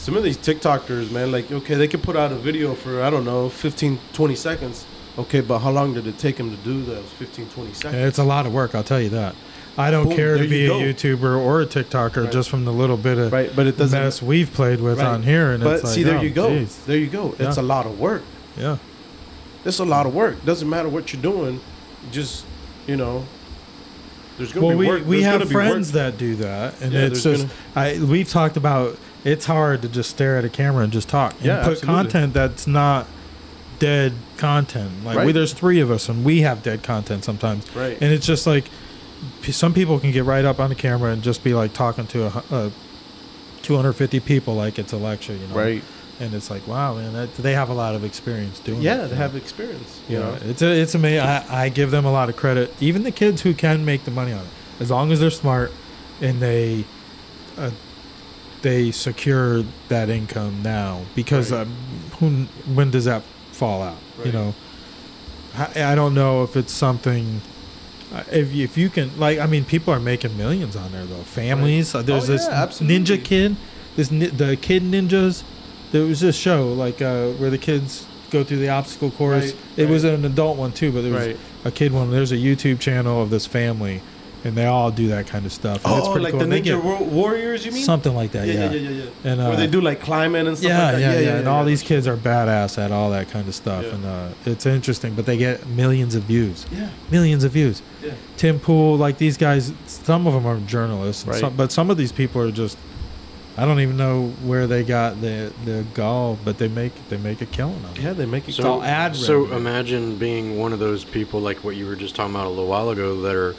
[0.06, 3.10] some of these TikTokers, man, like okay, they can put out a video for I
[3.10, 4.86] don't know, 15, 20 seconds.
[5.18, 7.94] Okay, but how long did it take them to do those 15, 20 seconds?
[8.04, 8.76] it's a lot of work.
[8.76, 9.34] I'll tell you that.
[9.76, 10.80] I don't Boom, care to be you a.
[10.80, 12.32] YouTuber or a TikToker Right.
[12.32, 13.98] just from the little bit of right, but it doesn't.
[13.98, 15.08] mess we've played with Right.
[15.08, 15.50] on here.
[15.50, 16.50] And but it's like, see, there oh, you go.
[16.50, 16.76] geez.
[16.86, 17.34] There you go.
[17.40, 17.62] It's Yeah.
[17.62, 18.22] a lot of work.
[18.56, 18.76] Yeah.
[19.64, 20.44] It's a lot of work.
[20.44, 21.58] Doesn't matter what you're doing.
[22.12, 22.44] Just
[22.86, 23.24] you know,
[24.38, 25.04] there's gonna well, be we, work.
[25.04, 28.96] we there's have friends that do that, and Yeah, it's just I we've talked about
[29.26, 31.86] it's hard to just stare at a camera and just talk and Yeah, put absolutely.
[32.04, 33.06] content that's not
[33.78, 35.04] dead content.
[35.04, 37.98] Like we, there's three of us, and we have dead content sometimes, Right.
[38.00, 38.64] and it's just like
[39.42, 42.24] some people can get right up on the camera and just be like talking to
[42.26, 42.72] a, a
[43.62, 45.82] 250 people like it's a lecture, you know, Right.
[46.18, 48.78] And it's like, wow, man, that, they have a lot of experience doing.
[48.78, 48.84] It.
[48.84, 49.16] Yeah, it, they know?
[49.16, 50.00] have experience.
[50.08, 50.30] You You know.
[50.30, 51.20] know, it's a, it's amazing.
[51.26, 52.72] I, I give them a lot of credit.
[52.80, 54.46] Even the kids who can make the money on it,
[54.80, 55.72] as long as they're smart
[56.22, 56.84] and they
[57.58, 57.70] uh,
[58.62, 61.62] they secure that income now because Right.
[61.62, 61.74] um,
[62.18, 62.30] who
[62.74, 63.98] when does that fall out?
[64.24, 64.54] You know,
[65.56, 67.40] I, I don't know if it's something.
[68.14, 71.04] uh, If you, if you can like, I mean, people are making millions on there
[71.04, 71.22] though.
[71.22, 71.94] Families.
[71.94, 73.56] uh, There's Oh, this yeah, ninja kid.
[73.96, 75.42] This the kid ninjas.
[75.92, 79.52] There was this show like uh, where the kids go through the obstacle course.
[79.52, 81.36] Right, it was an adult one too, but there was Right.
[81.64, 82.10] a kid one.
[82.10, 84.02] There's a YouTube channel of this family,
[84.46, 85.84] and they all do that kind of stuff.
[85.84, 86.38] And it's Oh, pretty like cool.
[86.38, 87.82] the And they Ninja get Warriors, you mean?
[87.84, 88.46] something like that.
[88.46, 89.30] yeah, Yeah, yeah, yeah, yeah, yeah.
[89.32, 91.00] And, uh, Where they do like climbing and stuff yeah, like that.
[91.00, 93.94] yeah, yeah, And all these kids are badass at all that kind of stuff, Yeah.
[93.94, 95.14] and uh, it's interesting.
[95.14, 97.82] But they get millions of views, Yeah, millions of views.
[98.04, 98.12] yeah.
[98.36, 101.40] Tim Pool, like these guys, some of them are journalists, Right.
[101.40, 102.78] some, but some of these people are just.
[103.58, 107.40] I don't even know where they got the the gall, but they make they make
[107.40, 108.02] a killing on it.
[108.02, 108.52] Yeah, they make it.
[108.52, 109.56] So, all ad so revenue.
[109.56, 112.66] imagine being one of those people like what you were just talking about a little
[112.66, 113.54] while ago that are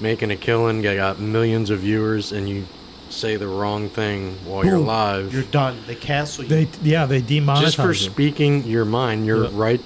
[0.00, 2.64] making a killing, they got millions of viewers, and you
[3.08, 4.86] say the wrong thing while you're Boom.
[4.86, 5.32] live.
[5.32, 5.78] You're done.
[5.86, 6.50] They cancel you.
[6.50, 7.94] They yeah they demonetize just for it.
[7.96, 9.50] speaking your mind, your Yeah.
[9.52, 9.80] right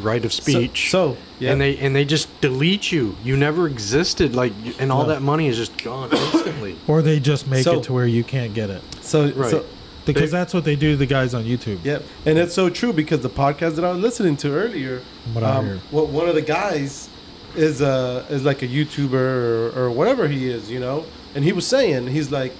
[0.00, 0.90] right of speech.
[0.90, 1.50] So, yeah.
[1.52, 3.16] and they and they just delete you.
[3.24, 4.34] You never existed.
[4.34, 5.14] Like, and all Yeah.
[5.14, 6.76] that money is just gone instantly.
[6.86, 9.50] or they just make So- it to where you can't get it so, Right.
[9.50, 9.64] so
[10.06, 11.78] because They- that's what they do the guys on YouTube.
[11.84, 15.02] Yep, and it's so true because the podcast that I was listening to earlier,
[15.34, 15.78] What um, hear.
[15.90, 17.08] what one of the guys
[17.56, 21.52] is uh is like a YouTuber or, or whatever he is, you know, and he
[21.52, 22.52] was saying he's like,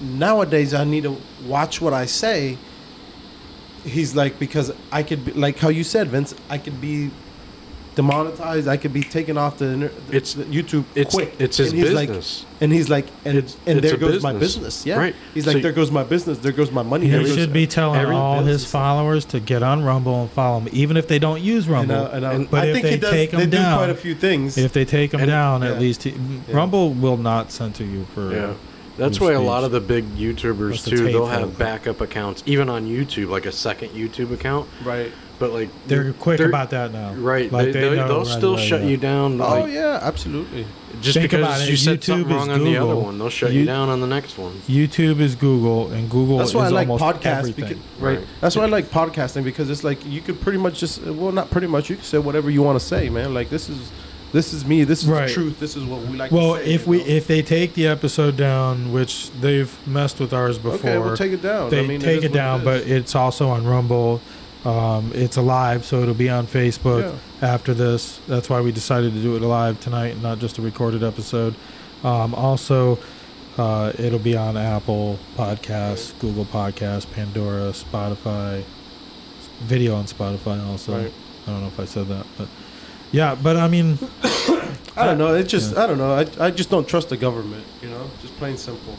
[0.00, 2.58] nowadays I need to watch what I say.
[3.84, 7.10] He's like because I could be like how you said, Vince, I could be
[7.96, 11.34] demonetized, I could be taken off the, inter- the It's- the YouTube it's- quick.
[11.40, 12.42] it's his and he's business.
[12.44, 14.54] Like, and he's like, and It's- and it's there a goes my business.
[14.54, 14.86] business.
[14.86, 15.14] Yeah, Right.
[15.34, 17.06] He's like, So- there goes my business, there goes my money.
[17.06, 20.60] He there should be telling every all his followers to get on Rumble and follow
[20.60, 21.96] him, even if they don't use And, Rumble.
[21.96, 23.72] uh, and, uh, And- But I if think they he does, take 'em they down-
[23.72, 24.58] do quite a few things.
[24.58, 25.68] if they take him And- down, yeah.
[25.68, 26.14] at least he,
[26.52, 28.30] Rumble will not censor you for.
[28.32, 28.52] Yeah.
[28.98, 32.42] That's your why a lot of the big YouTubers That's too, they'll have backup accounts,
[32.46, 34.66] even on YouTube, like a second YouTube account.
[34.84, 35.12] right.
[35.38, 37.12] But like They're quick they're- about that now.
[37.12, 37.52] Right.
[37.52, 38.86] Like they, they, know will right still away, shut yeah.
[38.88, 39.40] you down.
[39.40, 40.66] Oh like, yeah, absolutely.
[41.02, 43.28] Just Think about because it, you said YouTube something wrong on the other one, they'll
[43.28, 44.54] shut You- you, down on the next one.
[44.66, 47.54] YouTube is Google, and Google That's is why I like almost podcasts.
[47.54, 48.18] Because, right.
[48.18, 48.26] Right.
[48.40, 51.50] That's why I like podcasting because it's like you could pretty much just well, not
[51.50, 51.90] pretty much.
[51.90, 53.34] You can say whatever you want to say, man.
[53.34, 53.92] Like this is
[54.32, 54.84] this is me.
[54.84, 55.28] This is Right.
[55.28, 55.60] the truth.
[55.60, 56.32] This is what we like.
[56.32, 57.04] well, to say, if we know?
[57.06, 61.32] if they take the episode down, which they've messed with ours before, okay, we'll take
[61.32, 61.68] it down.
[61.70, 62.64] they I mean, take is it down, is.
[62.64, 64.22] but it's also on Rumble.
[64.66, 67.02] Um, it's alive, so it'll be on Facebook
[67.40, 68.18] after this.
[68.26, 71.54] That's why we decided to do it live tonight, and not just a recorded episode.
[72.02, 72.98] Um, also,
[73.58, 78.64] uh, it'll be on Apple Podcasts, Google Podcasts, Pandora, Spotify,
[79.60, 80.64] video on Spotify.
[80.66, 81.12] Also, Right.
[81.46, 82.48] I don't know if I said that, but
[83.12, 83.36] yeah.
[83.40, 83.98] But I mean,
[84.96, 85.32] I don't know.
[85.34, 85.84] It just Yeah.
[85.84, 86.12] I don't know.
[86.12, 87.64] I, I just don't trust the government.
[87.82, 88.96] You know, just plain simple.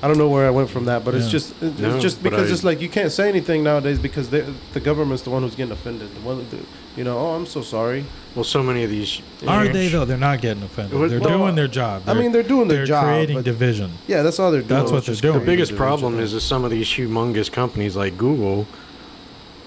[0.00, 2.48] I don't know where I went from that, but it's just it's No, just because
[2.50, 5.56] I- it's like you can't say anything nowadays because they, the government's the one who's
[5.56, 6.14] getting offended.
[6.14, 6.58] The one, the,
[6.96, 8.04] you know, oh, I'm so sorry.
[8.36, 9.20] Well, so many of these.
[9.46, 10.04] are huge- they though?
[10.04, 10.96] They're not getting offended.
[10.98, 12.02] Well, They're well, doing their job.
[12.06, 13.04] I mean, they're doing their they're job.
[13.06, 13.90] creating but- division.
[14.06, 14.80] yeah, that's all they're doing.
[14.80, 15.40] That's what they're doing.
[15.40, 15.76] The biggest division.
[15.86, 18.68] problem is that some of these humongous companies like Google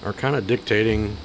[0.06, 1.17] are kind of dictating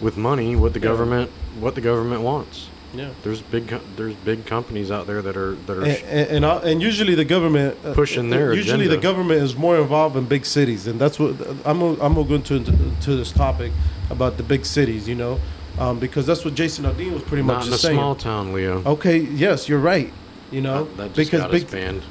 [0.00, 0.86] with money what the Yeah.
[0.86, 1.30] government
[1.60, 2.68] what the government wants.
[2.94, 3.10] Yeah.
[3.22, 6.60] There's big there's big companies out there that are that are And, and, and, uh,
[6.64, 10.44] and usually the government uh, Pushing their Usually the government is more involved in big
[10.46, 11.80] cities, and that's what I'm.
[11.80, 12.60] gonna- I'm gonna go into
[13.02, 13.72] to this topic
[14.10, 15.08] about the big cities.
[15.08, 15.40] You know,
[15.78, 17.96] um, because that's what Jason Aldean was pretty not much in a saying.
[17.96, 18.82] small town, Leo.
[18.84, 20.12] Okay, yes, you're right.
[20.50, 21.64] You know, that, that just because got big.
[21.64, 22.02] us banned.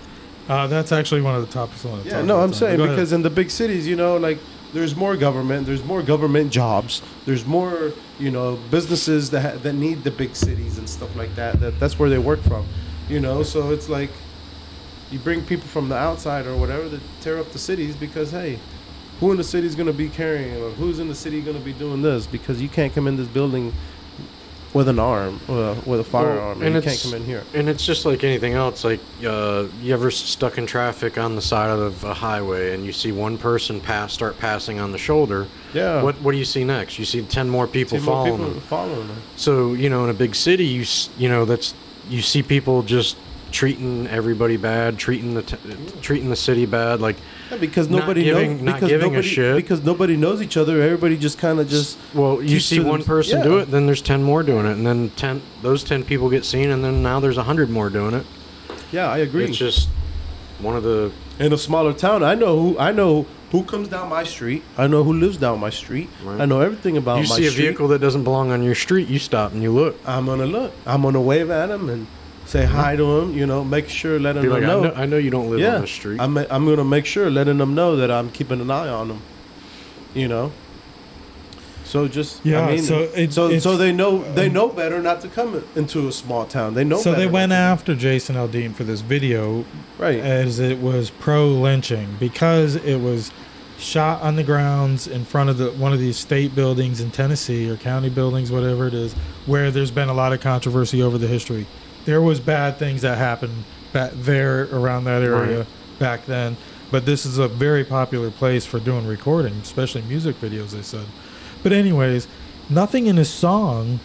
[0.48, 2.54] Uh, that's actually one of the topics I want to Yeah, talk no, about I'm
[2.54, 2.96] saying Go ahead.
[2.96, 4.38] because in the big cities, you know, like
[4.74, 9.74] there's more government, there's more government jobs, there's more, you know, businesses that ha- that
[9.74, 11.60] need the big cities and stuff like that.
[11.60, 12.66] That that's where they work from,
[13.10, 13.44] you know.
[13.44, 14.12] So it's like
[15.12, 18.60] you bring people from the outside or whatever that tear up the cities because hey,
[19.20, 21.74] who in the city is to be carrying or who's in the city to be
[21.74, 23.74] doing this because you can't come in this building
[24.78, 27.44] with an arm, uh, with a firearm, and and you can't come in here.
[27.56, 28.84] And it's just like anything else.
[28.84, 32.94] Like uh, you ever stuck in traffic on the side of a highway, and you
[32.94, 35.48] see one person pass, start passing on the shoulder.
[35.74, 36.04] Yeah.
[36.04, 37.00] What What do you see next?
[37.00, 38.62] You see ten more people more following people them.
[38.62, 39.22] following them.
[39.36, 40.86] So you know, in a big city, you
[41.18, 41.74] you know that's
[42.08, 43.18] you see people just
[43.52, 45.58] treating everybody bad, treating the t-
[46.02, 47.00] treating the city bad.
[47.02, 47.16] Like
[47.52, 48.74] Yeah, because nobody giving- knows.
[48.80, 49.56] Because nobody, shit.
[49.56, 50.82] Because nobody knows each other.
[50.82, 51.98] Everybody just kind of just.
[52.14, 54.86] well, you see one them- person do it, then there's ten more doing it, and
[54.86, 58.14] then ten those ten people get seen, and then now there's a hundred more doing
[58.14, 58.26] it.
[58.92, 59.46] Yeah, I agree.
[59.46, 59.90] It's just
[60.60, 64.10] one of the In a smaller town, I know who I know who comes down
[64.10, 64.64] my street.
[64.78, 66.10] I know who lives down my street.
[66.26, 66.42] Right.
[66.42, 67.64] I know everything about you my see a street.
[67.68, 69.96] vehicle that doesn't belong on your street, you stop and you look.
[70.06, 70.74] I'm gonna look.
[70.86, 72.08] I'm gonna wave at him and
[72.48, 73.34] say hi to them.
[73.34, 74.82] You know, make sure letting Be them like, I know.
[74.84, 76.20] know, I know you don't live yeah, on the street.
[76.20, 79.22] I'm I'm gonna make sure letting them know that I'm keeping an eye on them.
[80.14, 80.52] You know.
[81.84, 85.22] So just Yeah, I mean, so it- so so they know they know better not
[85.22, 86.74] to come into a small town.
[86.74, 86.98] They know.
[86.98, 89.64] so better they went after Jason Aldean for this video
[89.98, 90.20] right.
[90.20, 93.32] as it was pro lynching because it was
[93.78, 97.70] shot on the grounds in front of the one of these state buildings in Tennessee
[97.70, 99.14] or county buildings, whatever it is,
[99.46, 101.66] where there's been a lot of controversy over the history.
[102.08, 105.68] There was bad things that happened back there around that area Right.
[106.00, 106.56] back then,
[106.90, 110.70] but this is a very popular place for doing recording, especially music videos.
[110.70, 111.04] They said,
[111.64, 112.28] but anyways,
[112.70, 114.00] nothing in his song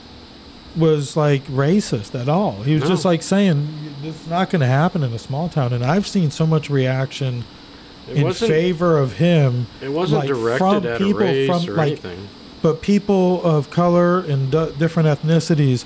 [0.76, 2.62] was like racist at all.
[2.64, 2.88] He was No.
[2.88, 3.68] just like saying
[4.02, 5.72] this is not going to happen in a small town.
[5.72, 7.44] And I've seen so much reaction
[8.10, 11.70] it in favor of him, it wasn't like, directed from at people a race from,
[11.70, 12.18] or like, anything.
[12.62, 15.84] but people of color and d- different ethnicities.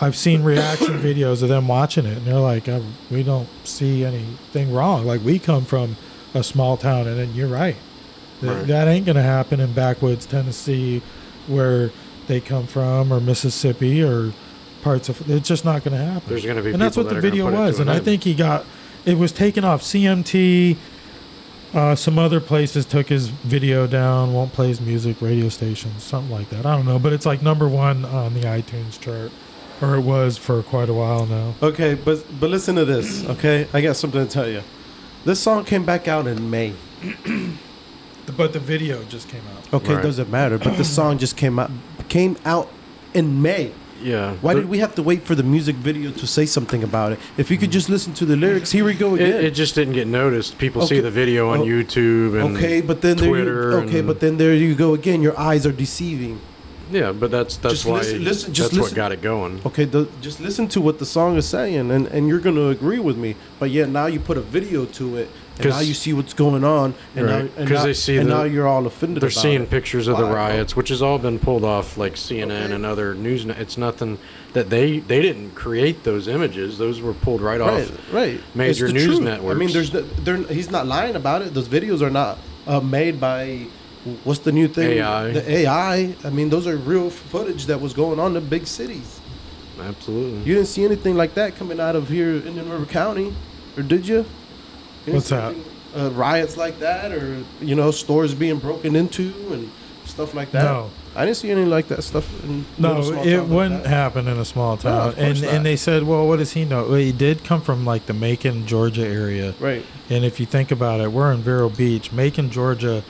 [0.00, 2.80] I've seen reaction videos of them watching it, and they're like, "Uh,
[3.10, 5.04] "We don't see anything wrong.
[5.06, 5.96] Like we come from
[6.34, 7.76] a small town, and then you're right.
[8.42, 8.66] That, Right.
[8.68, 11.02] that ain't gonna happen in backwoods Tennessee,
[11.48, 11.90] where
[12.28, 14.32] they come from, or Mississippi, or
[14.82, 15.28] parts of.
[15.28, 16.22] It's just not gonna happen.
[16.28, 17.80] There's going to be and that's what the that gonna video was.
[17.80, 18.04] And an I end.
[18.04, 18.64] think he got
[19.04, 20.76] it was taken off CMT.
[21.74, 26.30] Uh, some other places took his video down, won't play his music, radio stations, something
[26.32, 26.64] like that.
[26.64, 29.30] I don't know, but it's like number one on the iTunes chart,
[29.80, 31.54] or it was for quite a while now.
[31.62, 33.24] Okay, but but listen to this.
[33.28, 34.62] Okay, I got something to tell you.
[35.24, 36.72] This song came back out in May.
[38.36, 39.72] But the video just came out.
[39.82, 40.02] Okay, Right.
[40.02, 40.58] doesn't matter.
[40.58, 41.70] But the song just came out
[42.08, 42.68] came out
[43.14, 43.70] in May.
[44.02, 44.34] yeah.
[44.42, 47.18] Why did we have to wait for the music video to say something about it?
[47.36, 49.44] If you could just listen to the lyrics, here we go It, again.
[49.44, 50.56] it just didn't get noticed.
[50.58, 51.00] People see Okay.
[51.02, 53.70] the video on Oh, YouTube and okay, but then there Twitter.
[53.72, 55.20] you, okay, and- but then there you go again.
[55.22, 56.38] Your eyes are deceiving.
[56.90, 58.92] Yeah, but that's that's Just why listen- listen- just that's listen.
[58.92, 59.60] what got it going.
[59.66, 62.98] Okay, the, just listen to what the song is saying, and, and you're gonna agree
[62.98, 63.36] with me.
[63.58, 66.64] But yet now you put a video to it, and now you see what's going
[66.64, 67.44] on, and Right.
[67.44, 69.22] now and now, they see and the- now you're all offended.
[69.22, 69.70] They're seeing it.
[69.70, 72.74] pictures of the riots, which has all been pulled off like CNN Okay.
[72.74, 73.44] and other news.
[73.44, 74.18] It's nothing
[74.54, 78.12] that they they didn't create those images; those were pulled right, right, off.
[78.12, 78.40] right.
[78.54, 79.28] major news truth.
[79.28, 81.52] I mean, there's the, they're, he's not lying about it.
[81.54, 83.66] Those videos are not uh, made by
[84.24, 84.98] what's the new thing?
[84.98, 85.30] AI.
[85.32, 86.14] The AI.
[86.24, 89.20] I mean, those are real footage that was going on in big cities.
[89.80, 90.40] Absolutely.
[90.40, 93.32] You didn't see anything like that coming out of here in Indian River County,
[93.76, 94.24] or did you?
[95.06, 95.54] You What's see that?
[95.96, 99.70] Uh, riots like that, or you know, stores being broken into and
[100.04, 100.64] stuff like that.
[100.64, 100.90] No.
[101.16, 102.28] I didn't see any like that stuff.
[102.44, 103.88] In No, small it towns wouldn't that.
[103.88, 105.08] happen in a small town.
[105.08, 105.54] of course and not.
[105.54, 106.82] and they said, well, what does he know?
[106.84, 109.54] Well, he did come from like the Macon, Georgia area.
[109.58, 109.84] Right.
[110.10, 112.12] And if you think about it, we're in Vero Beach.
[112.12, 113.02] Macon, Georgia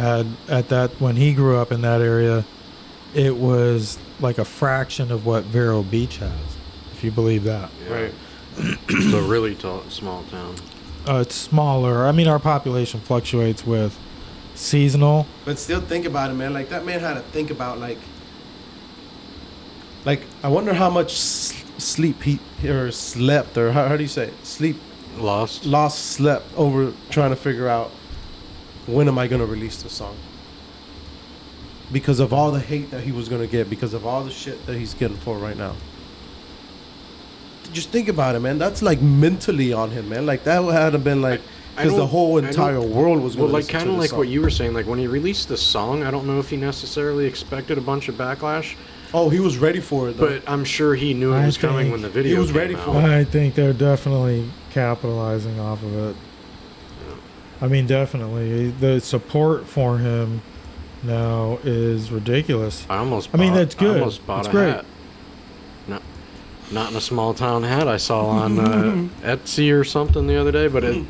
[0.00, 2.44] had at that when he grew up in that area,
[3.14, 6.56] it was like a fraction of what Vero Beach has,
[6.92, 7.70] if you believe that.
[7.86, 7.94] Yeah.
[7.94, 8.14] Right.
[9.10, 10.56] so really tall, small town.
[11.08, 12.06] Uh, it's smaller.
[12.06, 13.98] I mean, our population fluctuates with
[14.54, 15.26] seasonal.
[15.44, 16.52] But still, think about it, man.
[16.52, 17.98] Like that man had to think about like,
[20.04, 24.24] like I wonder how much sleep he or slept or how, how do you say
[24.26, 24.46] it?
[24.46, 24.76] sleep
[25.16, 25.66] Lost.
[25.66, 27.90] lost slept over trying to figure out
[28.86, 30.16] when am I gonna release the song
[31.92, 34.64] because of all the hate that he was gonna get because of all the shit
[34.66, 35.74] that he's getting for right now.
[37.72, 38.58] Just think about it, man.
[38.58, 40.26] That's like mentally on him, man.
[40.26, 41.40] Like that had to been like
[41.76, 44.74] because the whole entire world was Well, like kind of like what you were saying.
[44.74, 48.08] Like when he released the song, I don't know if he necessarily expected a bunch
[48.08, 48.74] of backlash,
[49.12, 50.16] Oh, he was ready for it.
[50.16, 50.28] Though.
[50.40, 52.74] but I'm sure he knew it was coming when the video he was came ready
[52.76, 52.84] out.
[52.84, 53.04] for it.
[53.04, 56.16] I think they're definitely capitalizing off of it.
[57.62, 60.40] I mean, definitely the support for him
[61.02, 62.86] now is ridiculous.
[62.88, 63.30] I almost.
[63.34, 63.96] I mean, that's good.
[63.96, 64.68] I almost bought That's a great.
[64.70, 64.84] hat.
[65.88, 66.02] Not,
[66.72, 70.52] not in a small town hat I saw on uh, Etsy or something the other
[70.52, 71.04] day, but it,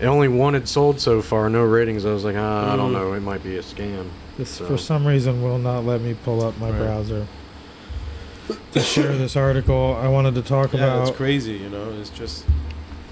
[0.00, 2.04] it only one had sold so far, no ratings.
[2.06, 2.94] I was like, ah, I don't Mm.
[2.94, 4.06] know, it might be a scam.
[4.36, 6.78] This So- for some reason will not let me pull up my Right.
[6.78, 7.26] browser
[8.72, 9.98] to share this article.
[10.00, 11.08] I wanted to talk yeah, about.
[11.08, 11.54] it's crazy.
[11.54, 12.44] You know, it's just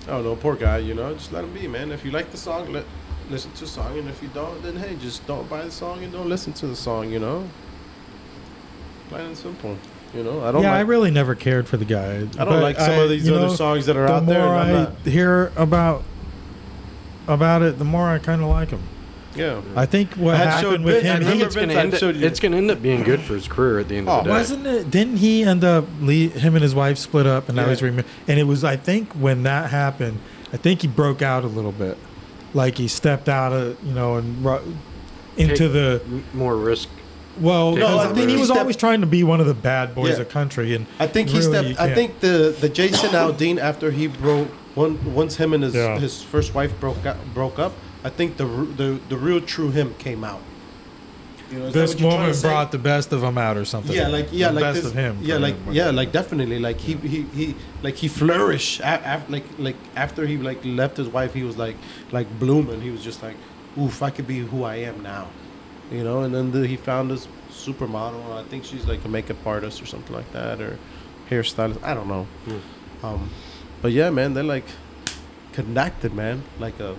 [0.07, 0.79] I don't know, poor guy.
[0.79, 1.91] You know, just let him be, man.
[1.91, 2.85] If you like the song, let
[3.31, 6.03] listen to the song, and if you don't, then hey, just don't buy the song
[6.05, 7.11] and don't listen to the song.
[7.11, 7.49] You know,
[9.09, 9.77] plain and simple.
[10.15, 10.63] You know, I don't.
[10.63, 12.19] yeah, I really never cared for the guy.
[12.39, 14.49] I don't like some of these other know, songs that are The out more there.
[14.49, 16.05] I not, hear about
[17.27, 18.83] about it, the more I kind of like him.
[19.37, 19.61] Yeah.
[19.75, 21.69] I think what I had happened with Vince- him, I think remember he, it's going
[21.69, 21.95] to Vince, I end.
[21.95, 23.97] Up, showed you- it's going to end up being good for his career at the
[23.97, 24.39] end Oh, of the oh, day.
[24.39, 24.91] wasn't it?
[24.91, 25.85] Didn't he end up?
[26.01, 27.69] Le- him and his wife split up, and now Yeah.
[27.71, 30.19] he's remi- And it was, I think, when that happened,
[30.53, 31.97] I think he broke out a little bit,
[32.55, 34.61] like he stepped out of, you know, and ru-
[35.37, 36.89] into Take- the M- more risk
[37.39, 39.23] Well, No, 'cause, I I, think mean, he he was stepped- always trying to be
[39.23, 40.21] one of the bad boys Yeah.
[40.23, 41.79] of country, and I think he really, stepped.
[41.79, 45.75] I can't- think the the Jason Aldean after he broke one once him and his
[45.75, 45.99] Yeah.
[45.99, 47.75] his first wife broke out, broke up.
[48.07, 50.41] I think the the the real true him came out.
[51.51, 53.97] You know, this woman brought the best of him out, or something.
[53.97, 55.19] Yeah, like yeah, the like best this, of him.
[55.23, 55.73] Yeah, like him.
[55.75, 58.79] yeah, like definitely, like he he he like he flourished.
[58.79, 61.75] A- af- like like after he like left his wife, he was like
[62.13, 62.81] like blooming.
[62.81, 63.37] He was just like,
[63.77, 65.27] oof, I could be who I am now,
[65.91, 66.23] you know.
[66.23, 68.23] And then the, he found this supermodel.
[68.39, 70.79] I think she's like a makeup artist or something like that, or
[71.29, 71.83] hairstylist.
[71.83, 72.29] I don't know.
[72.45, 73.07] Hmm.
[73.07, 73.31] Um,
[73.83, 74.69] but yeah, man, they're like
[75.53, 76.45] connected, man.
[76.61, 76.95] Like a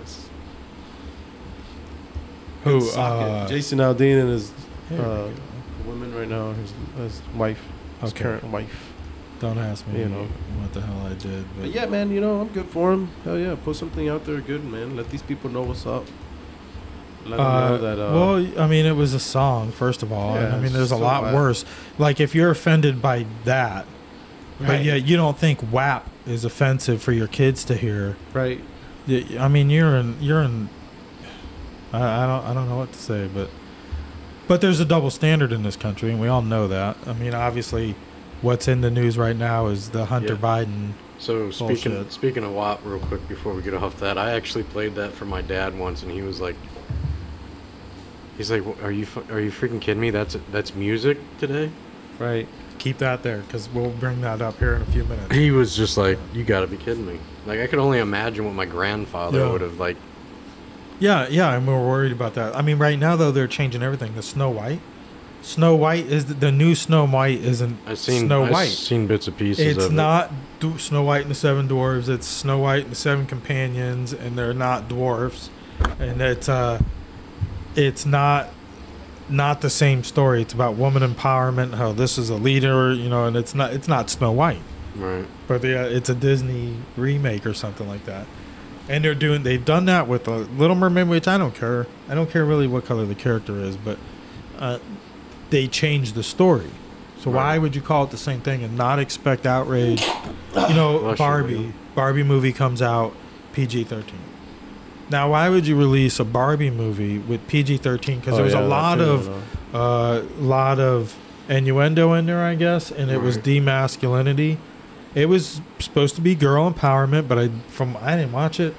[2.64, 2.90] Who?
[2.90, 4.52] Uh, Jason Aldean and his
[4.88, 5.28] here uh,
[5.86, 7.60] woman right now, his his wife,
[8.00, 8.22] his Okay.
[8.24, 8.92] current wife.
[9.40, 10.00] Don't ask me.
[10.00, 10.26] you know.
[10.60, 11.44] what the hell I did.
[11.54, 13.08] But, But yeah, man, you know, I'm good for him.
[13.24, 14.96] Hell yeah, put something out there good, man.
[14.96, 16.04] Let these people know what's up.
[17.24, 17.98] Let Uh, know that.
[18.04, 20.34] Uh, well, I mean, it was a song, first of all.
[20.34, 21.34] and Yeah, I mean, there's a lot what?
[21.34, 21.64] worse.
[21.98, 23.86] Like, if you're offended by that,
[24.58, 24.84] but Right.
[24.84, 28.16] yeah, you don't think WAP is offensive for your kids to hear.
[28.34, 28.60] right.
[29.38, 30.68] I mean, you're in, you're in.
[31.92, 33.48] I, I don't, I don't know what to say, but,
[34.46, 36.96] but there's a double standard in this country, and we all know that.
[37.06, 37.94] I mean, obviously,
[38.42, 40.40] what's in the news right now is the Hunter Yeah.
[40.40, 40.92] Biden.
[41.20, 42.12] So speaking Bullshit.
[42.12, 45.24] speaking of WAP, real quick before we get off that, I actually played that for
[45.24, 46.54] my dad once, and he was like,
[48.36, 50.10] he's like, "Are you are you freaking kidding me?
[50.10, 51.70] That's that's music today."
[52.18, 52.46] Right.
[52.78, 55.34] Keep that there, because we'll bring that up here in a few minutes.
[55.34, 58.44] He was just like, "You got to be kidding me!" Like I could only imagine
[58.44, 59.50] what my grandfather Yeah.
[59.52, 59.96] would have like.
[60.98, 62.56] Yeah, yeah, and we're worried about that.
[62.56, 64.14] I mean, right now though, they're changing everything.
[64.16, 64.80] The Snow White,
[65.42, 68.68] Snow White is the, the new Snow White isn't I've seen Snow I've White.
[68.70, 69.94] seen bits and pieces It's of it.
[69.94, 72.08] not du- Snow White and the Seven Dwarves.
[72.08, 75.50] It's Snow White and the Seven Companions, and they're not dwarfs.
[76.00, 76.80] And it's uh,
[77.76, 78.48] it's not
[79.28, 80.42] not the same story.
[80.42, 81.74] It's about woman empowerment.
[81.74, 84.62] How this is a leader, you know, and it's not it's not Snow White,
[84.96, 85.26] right.
[85.46, 88.26] but yeah, it's a Disney remake or something like that.
[88.88, 91.86] And they're doing they've done that with a Little Mermaid, which I don't care.
[92.08, 93.98] I don't care really what color the character is, but
[94.58, 94.78] uh,
[95.50, 96.70] they changed the story.
[97.20, 100.02] So why would you call it the same thing and not expect outrage?
[100.54, 101.54] You know, Bless Barbie.
[101.54, 101.74] William.
[101.94, 103.12] Barbie movie comes out
[103.52, 104.20] PG thirteen.
[105.10, 108.20] Now, why would you release a Barbie movie with PG thirteen?
[108.20, 109.28] Because Oh, there was yeah, a lot of
[109.74, 111.14] a uh, lot of
[111.48, 113.44] innuendo in there, I guess, and it was Right.
[113.44, 114.56] demasculinity.
[115.14, 118.74] It was supposed to be girl empowerment, but I from I didn't watch it.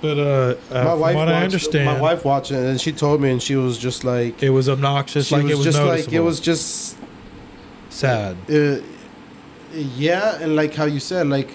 [0.00, 2.80] But uh, uh my from wife what watched, I understand, My wife watched it, and
[2.80, 5.28] she told me, and she was just like, it was obnoxious.
[5.28, 6.04] she like was it was just noticeable.
[6.04, 6.98] like it was just
[7.88, 8.36] sad.
[8.50, 8.80] uh,
[9.72, 11.50] yeah, and like how you said, like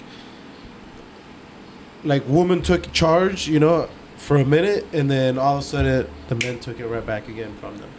[2.05, 6.07] like woman took charge, you know, for a minute, and then all of a sudden
[6.29, 7.89] the men took it right back again from them.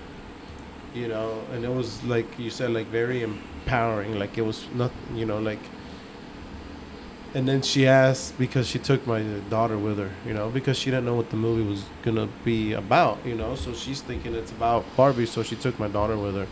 [0.94, 4.18] You know, and it was like you said, like very empowering.
[4.18, 5.60] Like it was not, you know, like.
[7.34, 10.90] And then she asked because she took my daughter with her, you know, because she
[10.90, 13.54] didn't know what the movie was gonna be about, you know.
[13.54, 16.46] So she's thinking it's about Barbie, so she took my daughter with her.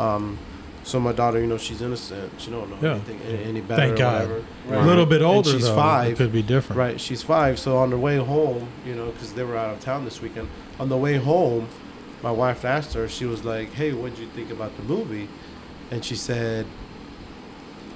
[0.00, 0.36] Um,
[0.82, 2.32] so my daughter, you know, she's innocent.
[2.38, 2.94] She don't know Yeah.
[2.96, 3.82] anything any, any better.
[3.82, 4.28] Thank God.
[4.66, 4.82] Whatever.
[4.82, 5.76] A little bit And older she's though.
[5.76, 6.12] five.
[6.12, 6.78] It could be different.
[6.78, 7.58] Right, she's five.
[7.60, 10.48] So on the way home, you know, because they were out of town this weekend.
[10.80, 11.68] On the way home,
[12.22, 13.08] my wife asked her.
[13.08, 15.28] She was like, "Hey, what did you think about the movie?"
[15.90, 16.66] And she said,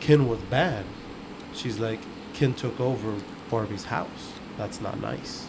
[0.00, 0.85] "Ken was bad."
[1.55, 2.01] She's like,
[2.35, 3.14] "Ken took over
[3.51, 4.33] Barbie's house.
[4.57, 5.47] That's not nice."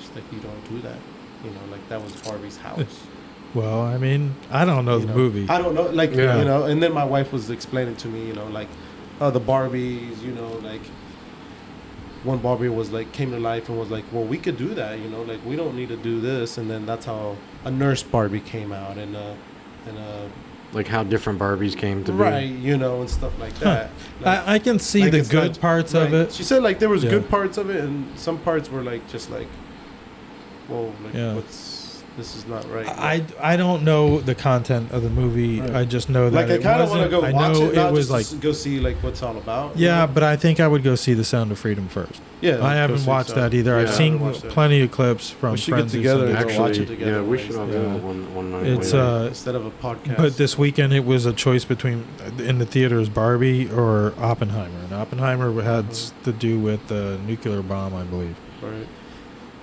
[0.00, 0.98] She's like, "You don't do that."
[1.44, 3.04] You know, like that was Barbie's house.
[3.54, 5.14] Well, I mean, I don't know you the know.
[5.16, 5.46] movie.
[5.48, 6.38] I don't know, like Yeah.
[6.38, 6.64] you know.
[6.64, 8.68] And then my wife was explaining to me, you know, like,
[9.20, 10.80] oh, the Barbies, you know, like
[12.24, 14.98] one Barbie was like came to life and was like, well, we could do that,
[15.00, 16.56] you know, like we don't need to do this.
[16.56, 19.34] And then that's how a nurse Barbie came out and uh
[19.88, 20.28] and uh
[20.72, 22.54] Like how different Barbies came to right, be.
[22.54, 23.90] you know, and stuff like that.
[24.20, 26.32] Like- I, I can see like the good not- parts of it.
[26.32, 27.10] She said like there was Yeah.
[27.10, 29.48] good parts of it and some parts were like just like,
[30.68, 31.34] whoa, like Yeah.
[31.34, 31.71] what's
[32.16, 32.86] this is not right.
[32.86, 35.60] I, I don't know the content of the movie.
[35.60, 35.74] Right.
[35.76, 37.70] I just know that like I kind of want to wasn't- go I watch know
[37.70, 37.74] it.
[37.74, 39.76] Not it was just like go see like what's all about.
[39.78, 40.12] yeah, know?
[40.12, 42.20] but I think I would go see The Sound of Freedom first.
[42.42, 42.62] yeah.
[42.64, 43.38] I haven't watched some.
[43.40, 43.72] that either.
[43.76, 44.52] Yeah, I've seen haven't watched that.
[44.52, 46.48] plenty of clips from We should get friends who together and it.
[46.54, 47.72] go watch Actually, it together yeah, we should all night.
[47.72, 47.94] do Yeah.
[47.94, 48.66] it one one night.
[48.66, 50.16] It's uh, instead of a podcast.
[50.18, 52.04] but this weekend it was a choice between
[52.38, 57.62] in the theaters Barbie or Oppenheimer, and Oppenheimer had s- to do with the nuclear
[57.62, 58.36] bomb, I believe.
[58.60, 58.86] right.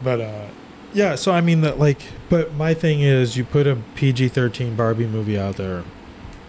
[0.01, 0.45] But uh,
[0.93, 4.75] yeah, so I mean that like, but my thing is, you put a PG thirteen
[4.75, 5.83] Barbie movie out there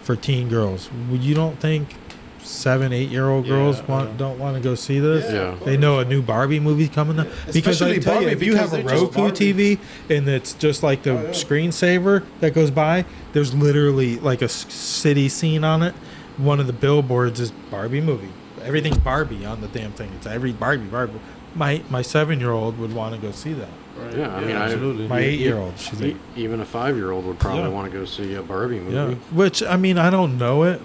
[0.03, 0.89] for teen girls.
[1.11, 1.95] You don't think
[2.43, 5.31] seven, eight year old girls Yeah, want don't want to go see this.
[5.31, 5.57] Yeah.
[5.65, 8.73] They know a new Barbie movie coming up because I tell you, if you have
[8.73, 9.79] a because they just Roku TV
[10.09, 11.29] and it's just like the Oh, yeah.
[11.31, 15.95] screensaver that goes by, there's literally like a city scene on it.
[16.39, 18.31] One of the billboards is Barbie movie.
[18.63, 20.11] Everything's Barbie on the damn thing.
[20.17, 21.21] It's every Barbie, Barbie.
[21.55, 23.69] My my seven year old would want to go see that.
[24.01, 24.17] Right.
[24.19, 25.07] Yeah, I mean, I- absolutely.
[25.09, 26.17] My eight year old, she's E- eight.
[26.37, 27.69] even a five year old would probably Yeah.
[27.69, 28.95] want to go see a Barbie movie.
[28.97, 30.81] Yeah, which I mean, I don't know it.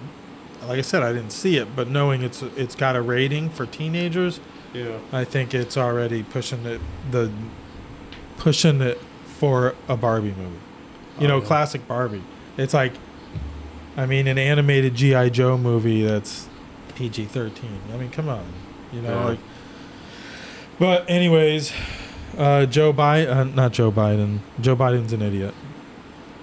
[0.67, 3.65] Like I said, I didn't see it, but knowing it's it's got a rating for
[3.65, 4.39] teenagers,
[4.73, 4.97] yeah.
[5.13, 7.29] I think it's already pushing it the
[8.37, 8.99] pushing it
[9.39, 10.59] for a Barbie movie.
[11.19, 11.45] You Oh, know, yeah.
[11.45, 12.23] classic Barbie.
[12.57, 12.93] It's like,
[13.95, 16.47] I mean, an animated GI Joe movie that's
[16.95, 17.79] PG thirteen.
[17.93, 18.43] I mean, come on,
[18.91, 19.25] you know, Yeah.
[19.25, 19.39] like.
[20.79, 21.71] But anyways,
[22.37, 24.39] uh, Joe Biden, uh, not Joe Biden.
[24.59, 25.53] Joe Biden's an idiot.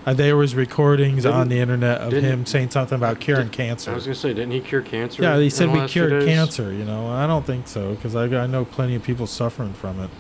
[0.05, 3.51] Uh, there was recordings Didn't- on the internet of didn't- him saying something about curing
[3.51, 3.93] cancer.
[3.93, 5.23] I was gonna say, didn't he cure cancer?
[5.23, 6.29] Yeah, in he said the we last few cured days?
[6.29, 6.73] cancer.
[6.73, 10.01] You know, I don't think so because I, I know plenty of people suffering from
[10.01, 10.11] it.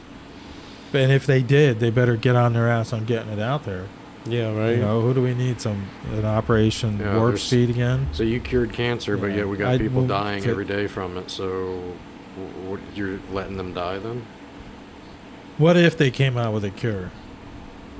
[0.94, 3.86] And if they did, they better get on their ass on getting it out there.
[4.24, 4.76] Yeah, right.
[4.76, 5.60] You know, who do we need?
[5.60, 8.06] Some an operation Yeah, warp there's- speed again?
[8.12, 9.38] So you cured cancer, but Yeah.
[9.38, 11.28] yet we got I- people well, dying so- every day from it.
[11.28, 11.80] So,
[12.68, 14.22] what, you're letting them die then?
[15.58, 17.10] What if they came out with a cure?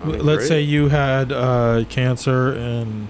[0.03, 0.49] I mean, Let's great.
[0.49, 3.09] say you had uh, cancer and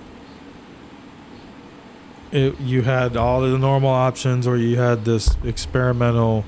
[2.30, 6.44] it, you had all of the normal options, or you had this experimental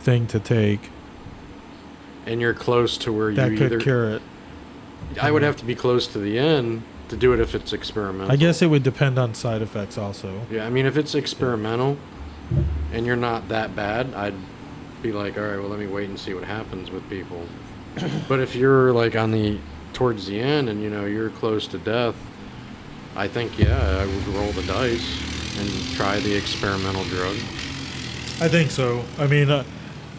[0.00, 0.90] thing to take
[2.26, 3.80] and you're close to where that you could either.
[3.80, 4.22] cure it.
[5.20, 8.30] I would have to be close to the end to do it if it's experimental.
[8.30, 10.42] I guess it would depend on side effects also.
[10.50, 11.96] Yeah, I mean, if it's experimental
[12.92, 14.34] and you're not that bad, I'd
[15.02, 17.44] be like, all right, well, let me wait and see what happens with people.
[18.28, 19.58] but if you're like on the
[19.92, 22.14] towards the end and you know you're close to death,
[23.16, 27.36] I think yeah, I would roll the dice and try the experimental drug.
[28.40, 29.04] I think so.
[29.18, 29.64] I mean, uh,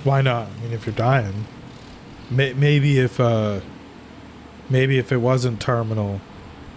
[0.03, 0.47] why not?
[0.47, 1.45] I mean, if you're dying,
[2.29, 3.61] may- maybe if uh,
[4.69, 6.21] maybe if it wasn't terminal,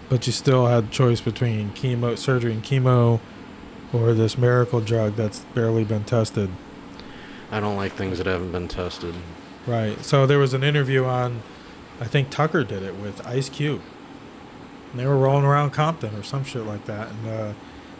[0.09, 3.19] but you still had choice between chemo, surgery, and chemo,
[3.93, 6.49] or this miracle drug that's barely been tested.
[7.55, 9.15] I don't like things that haven't been tested.
[9.65, 10.03] Right.
[10.03, 11.41] So there was an interview on,
[12.01, 13.81] I think Tucker did it with Ice Cube.
[14.91, 17.53] And they were rolling around Compton or some shit like that, and uh,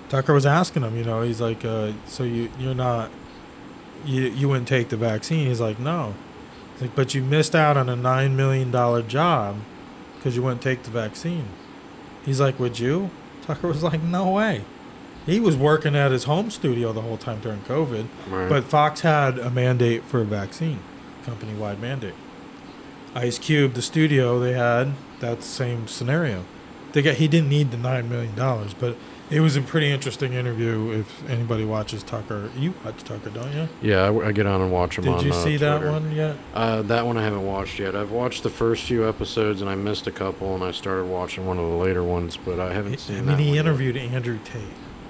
[0.09, 3.11] Tucker was asking him, you know, he's like, uh, "So you you're not,
[4.05, 6.15] you you wouldn't take the vaccine?" He's like, "No."
[6.73, 9.57] He's like, "But you missed out on a nine million dollar job
[10.17, 11.47] because you wouldn't take the vaccine."
[12.25, 13.09] He's like, "Would you?"
[13.41, 14.63] Tucker was like, "No way."
[15.25, 18.07] He was working at his home studio the whole time during COVID.
[18.29, 18.47] Right.
[18.47, 20.79] But Fox had a mandate for a vaccine,
[21.25, 22.13] company wide mandate.
[23.15, 26.43] Ice Cube, the studio they had that same scenario.
[26.91, 28.95] They got he didn't need the nine million dollars, but
[29.31, 30.91] it was a pretty interesting interview.
[30.91, 33.67] If anybody watches Tucker, you watch Tucker, don't you?
[33.81, 36.35] yeah, I get on and watch them Did on you uh, see that one yet?
[36.53, 37.95] Uh, that one I haven't watched yet.
[37.95, 41.45] I've watched the first few episodes and I missed a couple, and I started watching
[41.45, 43.65] one of the later ones, but I haven't I seen mean, that he one yet.
[43.65, 44.61] interviewed Andrew Tate.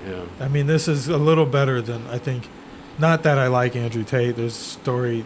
[0.05, 0.23] Yeah.
[0.39, 2.47] I mean, this is a little better than I think.
[2.97, 4.35] Not that I like Andrew Tate.
[4.35, 5.25] There's a story.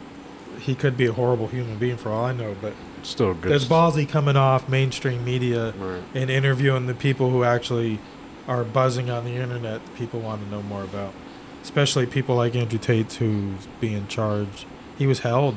[0.59, 2.73] He could be a horrible human being for all I know, but
[3.03, 3.51] Still good.
[3.51, 6.01] there's ballsy coming off mainstream media Right.
[6.13, 7.99] and interviewing the people who actually
[8.47, 11.13] are buzzing on the internet people want to know more about.
[11.61, 14.65] Especially people like Andrew Tate who's being charged.
[14.97, 15.55] He was held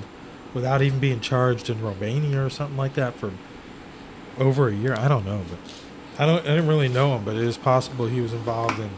[0.55, 3.31] without even being charged in Romania or something like that for
[4.39, 4.95] over a year.
[4.99, 5.59] I don't know, but
[6.19, 8.91] I don't I didn't really know him, but it is possible he was involved in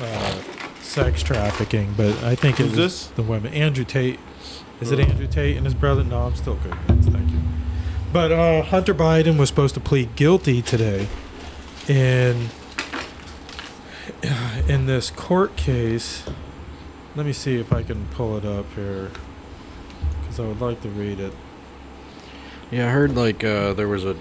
[0.00, 0.42] uh,
[0.80, 3.06] sex trafficking, but I think it Who's was this?
[3.08, 3.52] the women.
[3.54, 4.20] Andrew Tate.
[4.80, 4.98] Is it.
[4.98, 6.02] Andrew Tate and his brother?
[6.04, 6.74] No, I'm still good.
[6.86, 7.40] Thank you.
[8.12, 11.06] But uh, Hunter Biden was supposed to plead guilty today
[11.88, 12.48] in
[14.68, 16.24] in this court case.
[17.14, 19.10] Let me see if I can pull it up here
[20.20, 21.32] because I would like to read it.
[22.70, 24.16] Yeah, I heard like uh, there was a.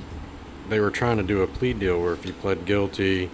[0.71, 3.29] They were trying to do a plea deal where if he pled guilty,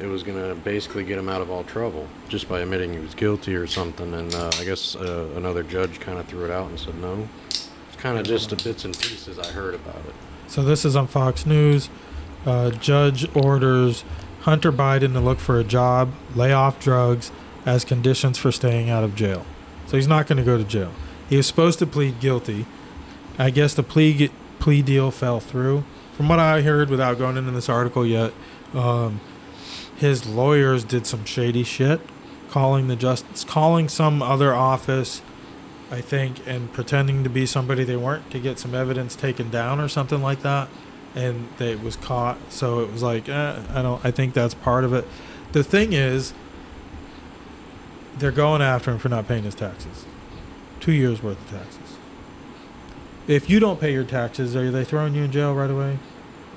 [0.00, 3.12] it was gonna basically get him out of all trouble just by admitting he was
[3.12, 4.14] guilty or something.
[4.14, 7.28] And uh, I guess uh, another judge kind of threw it out and said no.
[7.48, 7.66] It's
[7.96, 10.14] kind of just the bits and pieces I heard about it.
[10.46, 11.90] So this is on Fox News.
[12.46, 14.04] Uh, judge orders
[14.42, 17.32] Hunter Biden to look for a job, lay off drugs
[17.64, 19.44] as conditions for staying out of jail.
[19.88, 20.92] So he's not going to go to jail.
[21.28, 22.64] He was supposed to plead guilty.
[23.40, 24.30] I guess the plea
[24.60, 25.82] plea deal fell through.
[26.16, 28.32] From what I heard, without going into this article yet,
[28.72, 29.20] um,
[29.96, 32.00] his lawyers did some shady shit,
[32.48, 35.20] calling the justice, calling some other office,
[35.90, 39.78] I think, and pretending to be somebody they weren't to get some evidence taken down
[39.78, 40.70] or something like that,
[41.14, 42.38] and they it was caught.
[42.48, 44.02] So it was like, eh, I don't.
[44.02, 45.06] I think that's part of it.
[45.52, 46.32] The thing is,
[48.16, 50.06] they're going after him for not paying his taxes.
[50.80, 51.75] Two years worth of taxes.
[53.28, 55.98] If you don't pay your taxes, are they throwing you in jail right away?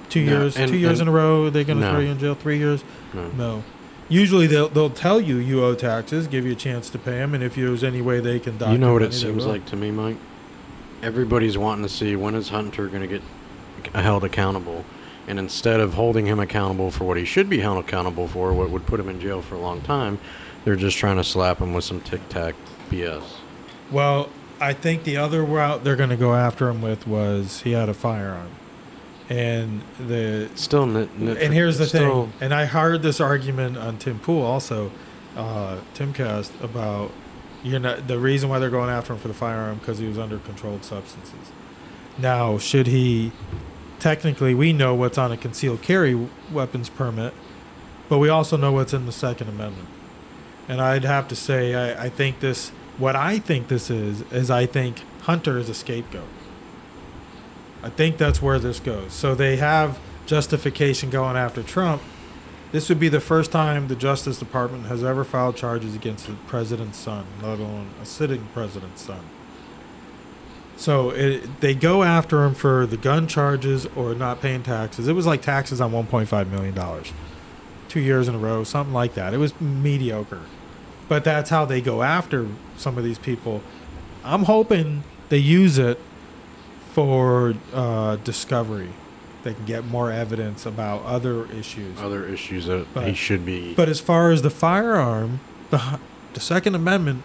[0.09, 1.91] Two No, years, and- two years in a row, are they going to No.
[1.91, 2.35] throw you in jail?
[2.35, 2.83] Three years?
[3.13, 3.29] No.
[3.37, 3.63] No.
[4.11, 7.35] Usually they'll they'll tell you you owe taxes, give you a chance to pay them,
[7.35, 9.75] and if there's any way they can document You know what it seems like to
[9.75, 10.15] me, Mike?
[11.03, 13.21] Everybody's wanting to see when is Hunter going to get
[13.95, 14.83] held accountable.
[15.27, 18.71] And instead of holding him accountable for what he should be held accountable for, what
[18.71, 20.17] would put him in jail for a long time,
[20.65, 22.55] they're just trying to slap him with some tic tac
[22.89, 23.21] BS.
[23.91, 24.29] Well,
[24.59, 27.89] I think the other route they're going to go after him with was he had
[27.89, 28.49] a firearm,
[29.29, 33.77] and the Still, n- n- and here's the still, thing, and I heard this argument
[33.77, 34.91] on Tim Pool also,
[35.37, 37.11] uh, Timcast about
[37.63, 40.17] you know the reason why they're going after him for the firearm because he was
[40.17, 41.51] under controlled substances.
[42.17, 43.31] Now, should he?
[43.99, 46.15] Technically, we know what's on a concealed carry
[46.51, 47.33] weapons permit,
[48.07, 49.89] but we also know what's in the Second Amendment.
[50.69, 52.71] And I'd have to say, I, I think this.
[52.99, 56.27] What I think this is is I think Hunter is a scapegoat.
[57.81, 59.13] I think that's where this goes.
[59.13, 62.01] So they have justification going after Trump.
[62.71, 66.33] This would be the first time the Justice Department has ever filed charges against the
[66.45, 69.21] president's son, let alone a sitting president's son.
[70.75, 75.07] So it, they go after him for the gun charges or not paying taxes.
[75.07, 77.11] It was like taxes on 1.5 million dollars,
[77.87, 79.33] two years in a row, something like that.
[79.33, 80.41] It was mediocre,
[81.09, 82.47] but that's how they go after
[82.77, 83.61] some of these people.
[84.23, 85.99] I'm hoping they use it
[86.93, 88.89] for uh, discovery.
[89.43, 91.97] They can get more evidence about other issues.
[91.99, 93.73] other issues that he should be.
[93.73, 95.39] But as far as the firearm,
[95.69, 95.99] the
[96.33, 97.23] the Second Amendment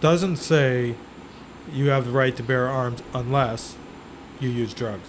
[0.00, 0.94] doesn't say
[1.72, 3.76] you have the right to bear arms unless
[4.40, 5.08] you use drugs,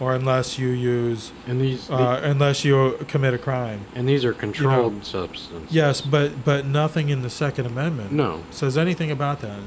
[0.00, 3.80] or unless you use and these, uh, unless you commit a crime.
[3.94, 5.70] and these are controlled substances.
[5.72, 8.42] Yes, but but nothing in the Second Amendment No.
[8.50, 9.60] says anything about that.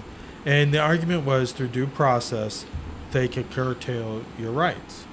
[0.46, 2.66] And the argument was through due process,
[3.12, 5.06] they could curtail your rights.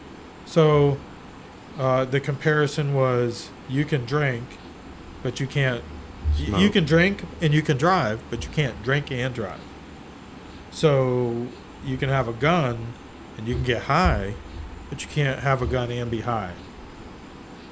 [0.45, 0.99] So
[1.79, 4.45] uh, the comparison was you can drink,
[5.23, 5.83] but you can't.
[6.39, 9.61] y- You can drink and you can drive, but you can't drink and drive.
[10.71, 11.47] So
[11.85, 12.93] you can have a gun
[13.39, 14.35] and you can get high,
[14.93, 16.51] but you can't have a gun and be high.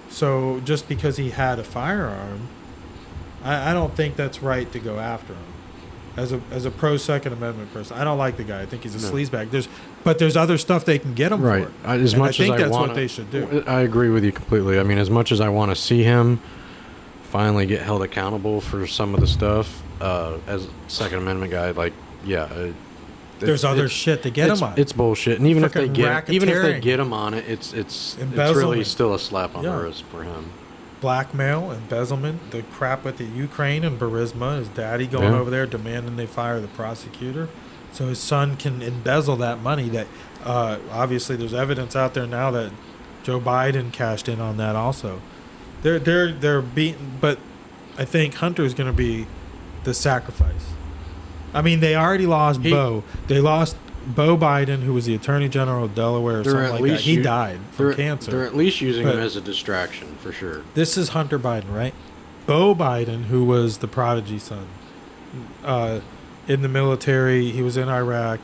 [0.08, 2.48] So just because he had a firearm,
[3.44, 5.42] I, I don't think that's right to go after him.
[6.16, 8.62] As a as a pro Second Amendment person, I don't like the guy.
[8.62, 9.12] I think he's a No.
[9.14, 9.50] sleazebag.
[9.50, 9.68] There's
[10.02, 11.66] but there's other stuff they can get him Right.
[11.66, 11.72] for.
[11.88, 13.62] I, as And much I think as I that's want what they should do.
[13.66, 14.80] I agree with you completely.
[14.80, 16.40] I mean, as much as I want to see him
[17.24, 21.92] finally get held accountable for some of the stuff, uh, as Second Amendment guy, like,
[22.24, 22.48] yeah,
[23.46, 24.74] There's other shit to get it's, him on.
[24.78, 25.38] It's bullshit.
[25.38, 26.82] And even if they Frickin' get, even if they racketeering.
[26.82, 28.86] get him on it, it's it's it's really Embezzlement.
[28.86, 29.76] still a slap on Yeah.
[29.76, 30.50] the wrist for him.
[31.00, 35.38] blackmail, embezzlement, the crap with the Ukraine and Burisma, his daddy going Yeah.
[35.38, 37.48] over there demanding they fire the prosecutor,
[37.92, 39.88] so his son can embezzle that money.
[39.88, 40.06] That
[40.44, 42.72] uh, obviously there's evidence out there now that
[43.22, 45.20] Joe Biden cashed in on that also.
[45.82, 47.38] They're they're they're beaten, but
[47.96, 49.26] I think Hunter's going to be
[49.84, 50.66] the sacrifice.
[51.54, 53.02] I mean, they already lost He- Beau.
[53.26, 53.76] They lost
[54.06, 57.00] Beau Biden, who was the Attorney General of Delaware, or something like that.
[57.00, 58.30] He u- died from They're, cancer.
[58.30, 60.62] they're at least using But- him as a distraction for sure.
[60.74, 61.94] This is Hunter Biden, right?
[62.46, 64.66] Beau Biden, who was the prodigy son,
[65.64, 66.00] uh,
[66.48, 68.40] in the military, he was in Iraq,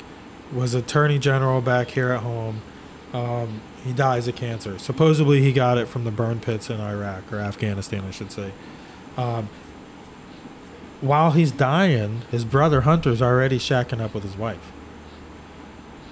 [0.53, 2.61] was attorney general back here at home.
[3.13, 4.79] Um, he dies of cancer.
[4.79, 8.53] Supposedly, he got it from the burn pits in Iraq or Afghanistan, I should say.
[9.17, 9.49] Um,
[11.01, 14.73] while he's dying, his brother Hunter's already shacking up with his wife.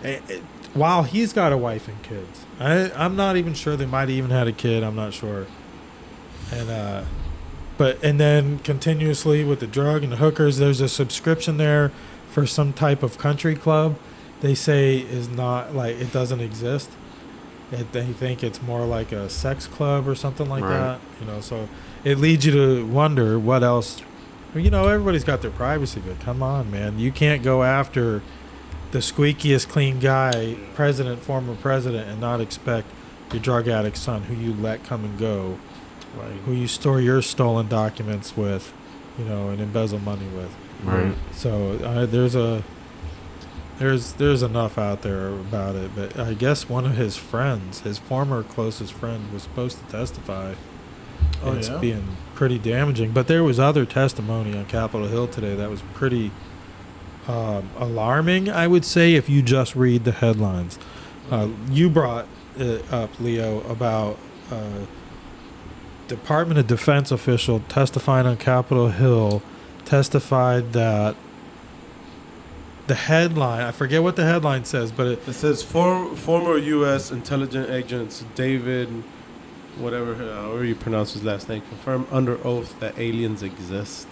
[0.03, 0.41] Eh, eh,
[0.75, 4.11] While he's got a wife and kids, I, I'm not even sure they might have
[4.11, 4.83] even had a kid.
[4.83, 5.47] I'm not sure
[6.53, 7.03] and uh
[7.79, 11.91] but and then continuously with the drug and the hookers there's a subscription there
[12.31, 13.97] for some type of country club
[14.43, 16.91] they say is not like it doesn't exist
[17.73, 20.71] it, they think it's more like a sex club or something like Right.
[20.79, 21.67] that you know so
[22.05, 24.03] it leads you to wonder what else
[24.55, 28.23] you know everybody's got their privacy but come on man you can't go after
[28.93, 32.87] the squeakiest clean guy president former president and not expect
[33.33, 35.59] your drug addict son who you let come and go
[36.45, 38.73] who you store your stolen documents with,
[39.19, 40.55] you know, and embezzle money with.
[40.83, 41.15] Right.
[41.33, 42.63] So uh, there's a
[43.79, 47.99] there's there's enough out there about it, but I guess one of his friends, his
[47.99, 50.55] former closest friend, was supposed to testify.
[51.43, 51.79] Oh, and it's yeah?
[51.79, 53.11] being pretty damaging.
[53.11, 56.31] But there was other testimony on Capitol Hill today that was pretty
[57.27, 58.51] um, alarming.
[58.51, 60.79] I would say if you just read the headlines.
[61.31, 62.27] Uh, you brought
[62.59, 64.19] it up, Leo, about.
[64.51, 64.85] Uh,
[66.07, 69.43] Department of Defense official testifying on Capitol Hill
[69.87, 71.17] testified that
[72.89, 77.11] the headline, I forget what the headline says, but it, It says for, former U.S.
[77.11, 79.03] intelligence agents David,
[79.79, 84.09] whatever, uh, however you pronounce his last name, confirmed under oath that aliens exist.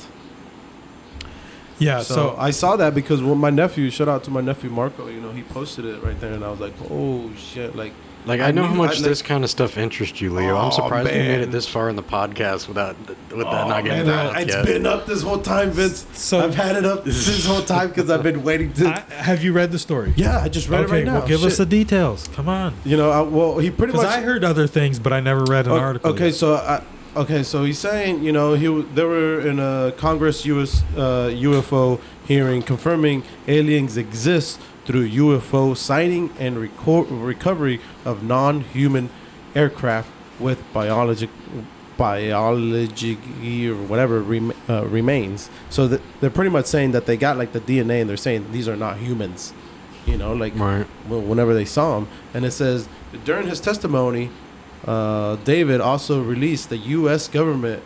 [1.78, 4.70] yeah, so, so, I saw that because when my nephew, shout out to my nephew
[4.70, 7.92] Marco, you know, he posted it right there, and I was like, oh shit, like
[8.24, 10.54] Like I I, know how much I, like- this kind of stuff interests you, Leo.
[10.56, 13.16] Aw, I'm surprised we made it this far in the podcast without with
[13.46, 14.64] that not getting man, brought up It's yet.
[14.66, 16.06] been up this whole time, Vince.
[16.12, 18.86] So- I've had it up this whole time because I've been waiting to.
[18.88, 20.12] I, have you read the story?
[20.16, 21.18] yeah, I just read okay, it right now.
[21.20, 22.28] well, give us the details.
[22.28, 24.06] Come on, You know, I, well, he pretty much.
[24.06, 26.12] I heard other things, but I never read an O- article.
[26.12, 26.34] Okay, yet.
[26.34, 26.82] so I,
[27.16, 32.00] okay, so he's saying, you know, he they were in a Congress US uh, UFO
[32.28, 39.10] hearing confirming aliens exist through UFO sighting and reco- recovery of non-human
[39.54, 40.08] aircraft
[40.40, 41.30] with biologic
[41.96, 45.50] biology or whatever rem- uh, remains.
[45.70, 48.46] So that they're pretty much saying that they got like the DNA and they're saying
[48.52, 49.52] these are not humans.
[50.06, 50.86] You know, like Right.
[51.08, 52.08] well, whenever they saw him.
[52.34, 52.88] And it says
[53.24, 54.30] during his testimony,
[54.84, 57.28] uh, David also released the U.S.
[57.28, 57.82] government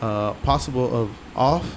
[0.00, 1.76] uh, possible of off.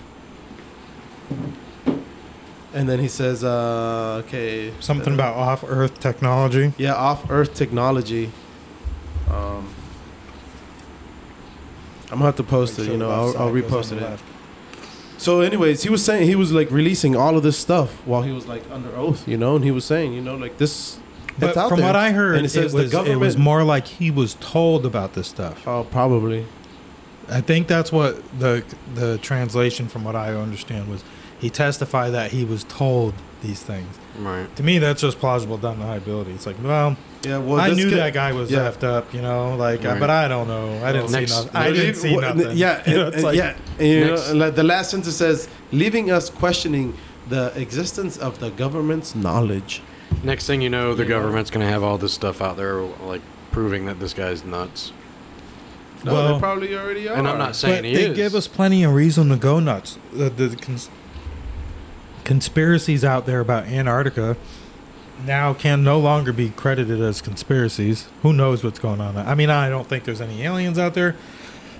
[2.73, 6.73] And then he says, uh, okay, something about off-Earth technology.
[6.77, 8.31] yeah, off Earth technology.
[9.29, 9.67] Um,
[12.05, 12.87] I'm gonna have to post it.
[12.87, 14.19] You know, I'll, I'll repost it.
[15.17, 18.31] So, anyways, he was saying he was like releasing all of this stuff while he
[18.31, 19.27] was like under oath.
[19.27, 20.97] You know, and he was saying, you know, like this.
[21.39, 21.87] But from there.
[21.87, 24.35] what I heard, And it, it says the was it was more like he was
[24.35, 25.65] told about this stuff.
[25.67, 26.45] Oh, probably.
[27.29, 28.63] I think that's what the
[28.95, 31.03] the translation from what I understand was.
[31.41, 33.87] He testified that he was told these things.
[34.19, 34.53] Right.
[34.57, 36.35] To me, that's just plausible deniability.
[36.35, 37.39] It's like, well, Yeah.
[37.39, 38.69] Well, I knew kid- that guy was yeah.
[38.71, 39.99] effed up, you know, like, uh, Right.
[39.99, 40.79] but I don't know.
[40.85, 41.55] I didn't see nothing.
[41.55, 42.55] I didn't see nothing.
[42.57, 43.55] Yeah, You know, it's like, yeah.
[43.79, 46.93] and, you know, like the last sentence says, leaving us questioning
[47.29, 49.81] the existence of the government's knowledge.
[50.23, 53.21] Next thing you know, the You government's gonna have all this stuff out there, like
[53.51, 54.91] proving that this guy's nuts.
[56.03, 57.15] No, Well- they probably already are.
[57.15, 58.15] And I'm not saying But he they is.
[58.15, 59.97] give us plenty of reason to go nuts.
[60.13, 60.89] The, the cons-
[62.31, 64.37] conspiracies out there about Antarctica
[65.25, 68.07] now can no longer be credited as conspiracies.
[68.21, 69.17] Who knows what's going on?
[69.17, 71.17] I mean, I don't think there's any aliens out there.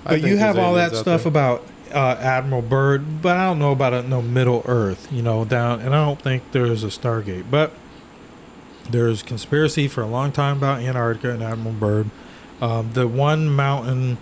[0.04, 1.30] But you have all that stuff there.
[1.30, 5.46] about uh, Admiral Byrd, but I don't know about a, no Middle Earth, you know,
[5.46, 7.46] down, and I don't think there's a Stargate.
[7.50, 7.72] But
[8.90, 12.10] there's conspiracy for a long time about Antarctica and Admiral Byrd.
[12.60, 14.18] Um, the one mountain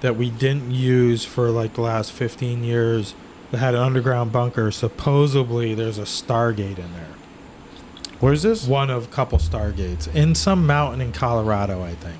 [0.00, 3.14] that we didn't use for like the last 15 years
[3.52, 7.06] that had an underground bunker, supposedly there's a Stargate in there.
[8.18, 8.66] Where's this?
[8.66, 12.18] One of a couple Stargates in some mountain in Colorado, I think.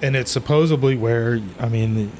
[0.00, 2.12] And it's supposedly where, I mean,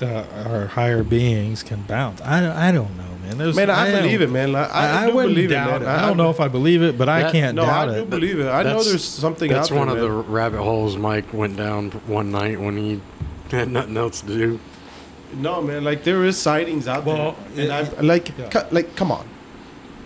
[0.00, 2.20] uh, our higher beings can bounce.
[2.20, 3.38] I, I don't know, man.
[3.38, 4.54] There's, Man, I, don't- believe it, man.
[4.54, 5.82] I, I, I, do wouldn't believe it, doubt man.
[5.82, 5.86] it.
[6.02, 8.10] I, don't know if I believe it, but I can't No, I do it.
[8.10, 8.48] believe it.
[8.48, 9.78] I know there's something That's out there.
[9.78, 13.00] one of the rabbit holes Mike went down one night when he
[13.50, 14.60] had nothing else to do.
[15.34, 15.84] No, man.
[15.84, 18.48] Like there is sightings out Well, there, and it- I like, yeah.
[18.48, 19.26] cu- like, come on.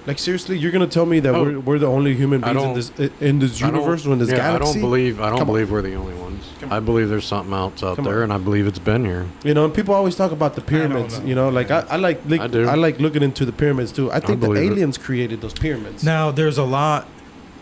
[0.06, 1.42] Like seriously, you're gonna tell me that Oh.
[1.42, 4.36] we're, we're the only human beings in this in this universe, or in this yeah,
[4.36, 4.68] galaxy?
[4.70, 5.54] I don't believe I don't Come on.
[5.54, 6.44] believe we're the only ones.
[6.60, 8.22] Come I believe there's something else out Come there, on.
[8.24, 9.26] and I believe it's been here.
[9.42, 11.18] You know, and people always talk about the pyramids.
[11.18, 11.26] know.
[11.26, 12.68] You know, like I, I like, look, I do.
[12.68, 14.12] I like looking into the pyramids too.
[14.12, 14.74] I think the believe it.
[14.74, 16.04] aliens created those pyramids.
[16.04, 17.08] Now, there's a lot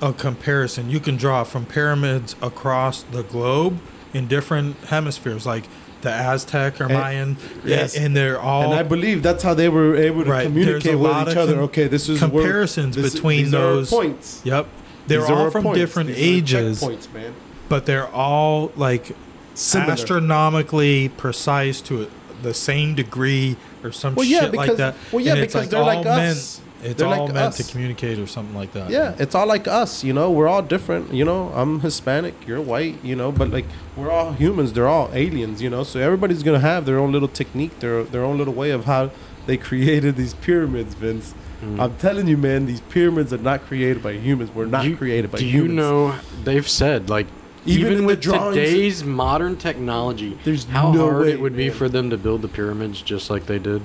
[0.03, 3.79] of comparison you can draw from pyramids across the globe
[4.13, 5.65] in different hemispheres, like
[6.05, 7.37] the Aztec or And- Mayan.
[7.65, 7.97] yes.
[7.97, 10.97] and, and they're all and I believe that's how they were able to Right, communicate
[10.99, 11.55] with each other.
[11.55, 14.41] com- okay, this is where- comparisons this- between those- points.
[14.45, 14.69] Yep,
[15.09, 15.79] they're These all from points.
[15.81, 17.33] different These ages, checkpoints, man.
[17.69, 19.17] but they're all like
[19.55, 19.93] Similar.
[19.93, 22.09] astronomically precise to
[22.43, 24.95] the same degree or some Well, yeah, shit like that.
[25.11, 26.61] well, yeah, And because like, they're all like meant, us.
[26.85, 27.57] It's They're all like meant us.
[27.57, 28.91] to communicate or something like that.
[28.91, 30.31] Yeah, it's all like us, you know.
[30.31, 31.51] We're all different, you know.
[31.55, 33.65] I'm Hispanic, you're white, you know, but like
[33.97, 34.73] we're all humans.
[34.75, 35.83] They're all aliens, you know.
[35.83, 39.11] So everybody's gonna have their own little technique, their their own little way of how
[39.47, 41.35] they created these pyramids, Vince.
[41.63, 41.81] Mm.
[41.81, 44.51] I'm telling you, man, these pyramids are not created by humans.
[44.55, 45.69] We're not You- created by Do humans.
[45.69, 46.15] Do you know
[46.45, 47.27] they've said like
[47.65, 51.71] Even even, with drawings- today's modern technology, There's how no hard way, it would be
[51.71, 53.81] for them to build the pyramids just like they did.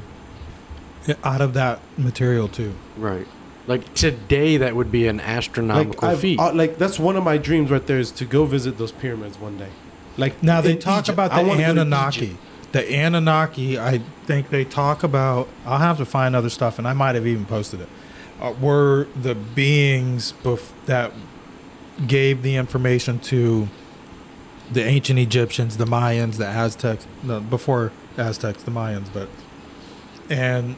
[1.24, 2.74] Out of that material too.
[2.98, 3.28] Right.
[3.68, 6.40] Like today, that would be an like astronomical I've- feat.
[6.40, 9.38] uh, like that's one of my dreams right there is to go visit those pyramids
[9.40, 9.70] one day.
[10.18, 11.10] Like Now they talk Egypt.
[11.14, 12.38] about the wanna go to Anunnaki.
[12.72, 15.48] The Anunnaki, I think they talk about.
[15.66, 17.90] I'll have to find other stuff, and I might have even posted it.
[18.42, 21.12] Uh, were the beings bef- that
[22.08, 23.68] gave the information to
[24.72, 29.28] the ancient Egyptians, the Mayans, the Aztecs, no, before Aztecs, the Mayans, but
[30.30, 30.76] and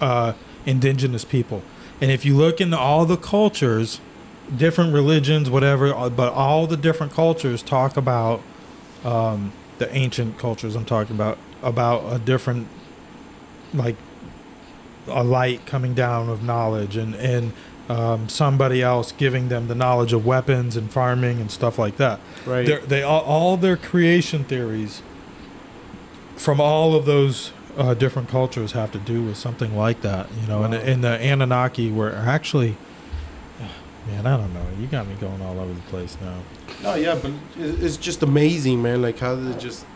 [0.00, 0.32] uh,
[0.66, 1.62] indigenous people.
[2.00, 4.00] And if you look into all the cultures,
[4.56, 8.40] different religions, whatever, uh, but all the different cultures talk about
[9.04, 10.74] um, the ancient cultures.
[10.74, 12.68] I'm talking about about a different,
[13.74, 13.96] like,
[15.06, 17.52] a light coming down of knowledge and and
[17.88, 22.20] um, somebody else giving them the knowledge of weapons and farming and stuff like that.
[22.44, 22.66] Right.
[22.66, 25.02] They're, they all, all their creation theories
[26.36, 30.46] from all of those uh, different cultures have to do with something like that, you
[30.48, 30.64] know.
[30.64, 30.80] And, Wow.
[30.80, 32.76] and the Anunnaki were actually,
[34.06, 34.66] man, I don't know.
[34.80, 36.38] You got me going all over the place now.
[36.82, 39.00] No, yeah, but it's just amazing, man.
[39.02, 39.86] Like how they just.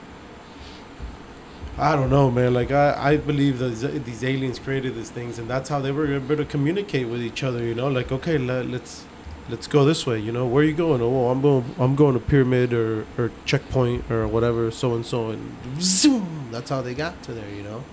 [1.79, 2.53] I don't know, man.
[2.55, 6.15] Like I, I believe that these aliens created these things, and that's how they were
[6.15, 7.65] able to communicate with each other.
[7.65, 9.05] You know, like okay, let, let's
[9.49, 10.19] let's go this way.
[10.19, 11.01] You know, where are you going?
[11.01, 11.75] Oh, I'm going.
[11.79, 16.49] I'm going to pyramid or or checkpoint or whatever, so and so, and zoom.
[16.51, 17.51] That's how they got to there.
[17.51, 17.85] You know.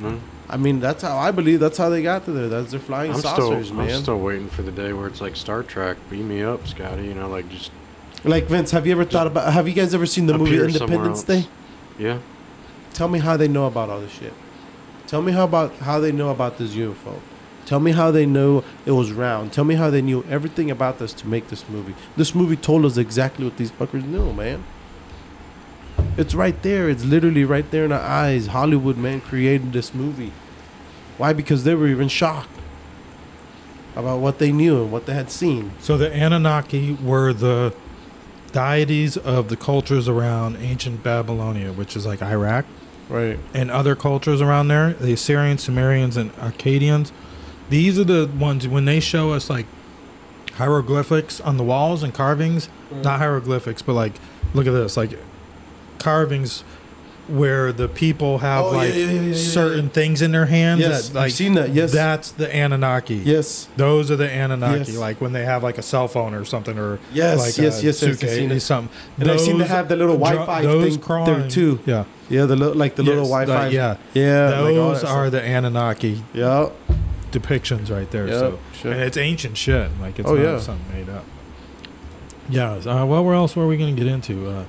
[0.00, 0.20] No?
[0.48, 1.58] I mean, that's how I believe.
[1.58, 2.48] That's how they got to there.
[2.48, 3.90] That's their flying I'm saucers, still, man.
[3.94, 5.96] I'm still waiting for the day where it's like Star Trek.
[6.10, 7.04] Beam me up, Scotty.
[7.04, 7.70] You know, like just
[8.24, 9.52] like Vince, have you ever thought about?
[9.52, 11.22] Have you guys ever seen the movie Independence.
[11.22, 11.46] Day?
[11.98, 12.18] Yeah.
[12.92, 14.32] Tell me how they know about all this shit.
[15.06, 17.20] Tell me how about how they know about this UFO.
[17.66, 19.52] Tell me how they know it was round.
[19.52, 21.94] Tell me how they knew everything about this to make this movie.
[22.16, 24.64] This movie told us exactly what these fuckers knew, man.
[26.16, 26.88] It's right there.
[26.88, 28.46] It's literally right there in our eyes.
[28.48, 30.32] Hollywood, man, created this movie.
[31.18, 31.32] Why?
[31.32, 32.50] Because they were even shocked
[33.96, 35.72] about what they knew and what they had seen.
[35.80, 37.74] So the Anunnaki were the
[38.52, 42.64] deities of the cultures around ancient Babylonia, which is like Iraq.
[43.08, 43.38] Right.
[43.54, 47.12] and other cultures around there, the Assyrians, Sumerians, and Akkadians,
[47.68, 49.66] these are the ones when they show us like
[50.54, 53.02] hieroglyphics on the walls and carvings, mm.
[53.02, 54.14] not hieroglyphics, but like
[54.54, 55.18] look at this, like
[55.98, 56.64] carvings
[57.28, 60.80] where the people have Oh, like yeah, yeah, yeah, certain things in their hands.
[60.80, 61.70] Yes, that, I've seen that.
[61.70, 61.92] Yes.
[61.92, 63.16] that's the Anunnaki.
[63.16, 63.68] Yes.
[63.76, 64.96] Those are the Anunnaki, Yes.
[64.96, 67.82] like when they have like a cell phone or something, or Yes, like yes, yes,
[67.82, 68.96] yes, I've suitcase seen or something.
[69.18, 71.80] And I've seen they have the little Wi-Fi those thing there too.
[71.84, 73.64] Yeah, Yeah, the little like the little Wi-Fi.
[73.64, 73.96] like, yeah.
[74.14, 74.60] Yeah.
[74.60, 76.68] like those that are the Anunnaki Yeah.
[77.38, 78.26] Depictions right there.
[78.26, 78.92] Yeah, so sure.
[78.92, 79.90] and it's ancient shit.
[80.00, 80.58] Like it's Oh, not yeah.
[80.58, 81.24] something made up.
[82.48, 82.72] Yeah.
[82.74, 84.48] Uh, well, where else were we going to get into?
[84.48, 84.64] Uh,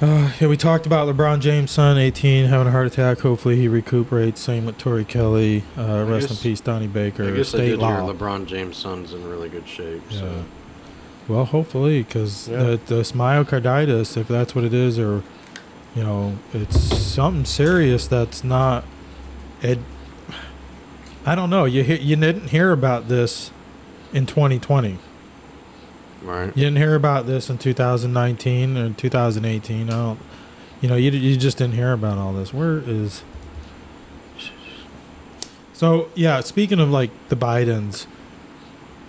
[0.00, 3.20] uh, yeah, we talked about LeBron James' son, 18, having a heart attack.
[3.20, 4.40] Hopefully, he recuperates.
[4.40, 5.62] Same with Tori Kelly.
[5.78, 7.24] Uh, rest in peace, Donnie Baker.
[7.28, 8.04] I guess I did law.
[8.04, 10.02] hear LeBron James' son's in really good shape.
[10.10, 10.18] Yeah.
[10.20, 10.44] So
[11.28, 12.58] Well, hopefully, because Yeah.
[12.64, 15.22] the, this myocarditis, if that's what it is, or
[15.94, 18.84] you know, it's something serious that's not.
[19.62, 19.78] It.
[21.26, 21.64] I don't know.
[21.64, 23.50] You you didn't hear about this
[24.12, 24.98] in 2020.
[26.22, 26.46] right.
[26.48, 29.88] You didn't hear about this in 2019 or 2018.
[29.88, 30.18] I don't.
[30.80, 32.52] You know, you you just didn't hear about all this.
[32.52, 33.22] Where is?
[35.72, 38.06] So yeah, speaking of like the Bidens,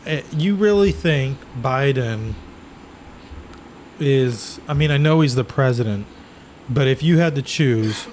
[0.06, 2.34] eh, you really think Biden
[4.00, 4.60] is?
[4.68, 6.08] I mean, I know he's the president,
[6.70, 8.08] but if you had to choose,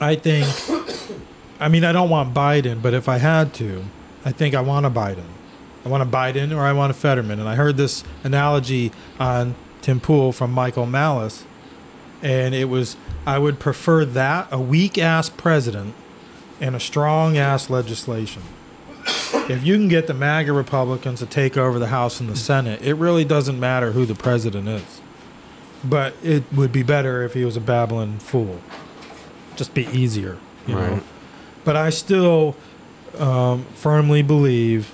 [0.00, 0.46] I think.
[1.60, 3.84] I mean, I don't want Biden, but if I had to,
[4.24, 5.24] I think I want a Biden.
[5.84, 7.40] I want a Biden or I want a Fetterman.
[7.40, 11.44] And I heard this analogy on Tim Pool from Michael Malice,
[12.22, 12.96] and it was
[13.26, 15.94] I would prefer that a weak ass president
[16.60, 18.42] and a strong ass legislation.
[19.48, 22.82] If you can get the MAGA Republicans to take over the House and the Senate,
[22.82, 25.00] it really doesn't matter who the president is.
[25.82, 28.60] But it would be better if he was a babbling fool.
[29.56, 31.00] Just be easier, you know.
[31.68, 32.56] But I still
[33.18, 34.90] um, firmly believe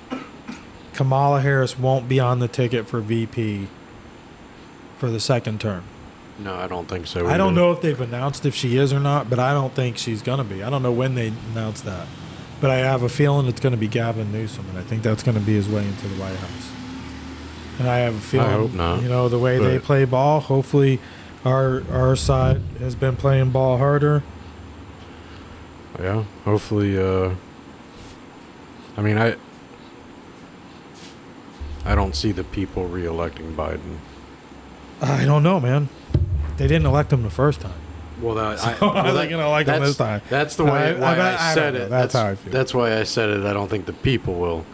[0.92, 3.68] Kamala Harris won't be on the ticket for VP
[4.98, 5.84] for the second term.
[6.40, 7.28] No, I don't think so.
[7.28, 9.98] I don't know if they've announced if she is or not, but I don't think
[9.98, 10.64] she's going to be.
[10.64, 12.08] I don't know when they announce that.
[12.60, 15.22] But I have a feeling it's going to be Gavin Newsom, and I think that's
[15.22, 16.72] going to be his way into the White House.
[17.78, 20.98] And I have a feeling, hope not, you know, the way they play ball, hopefully
[21.44, 24.24] our our side has been playing ball harder.
[26.00, 26.24] Yeah.
[26.44, 26.98] Hopefully.
[27.00, 27.30] Uh,
[28.96, 29.36] I mean, I.
[31.86, 33.98] I don't see the people re-electing Biden.
[35.02, 35.90] I don't know, man.
[36.56, 37.74] They didn't elect him the first time.
[38.22, 40.22] Well, that, I, So well, are they that- gonna elect him that's- this time?
[40.30, 41.90] That's the way I- I- why I, I don't said it.
[41.90, 42.52] That's how I feel.
[42.52, 43.44] That's why I said it.
[43.44, 44.64] I don't think the people will.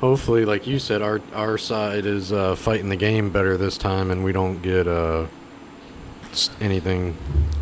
[0.00, 4.10] Hopefully, like you said, our our side is uh, fighting the game better this time,
[4.10, 5.26] and we don't get uh,
[6.60, 7.16] anything.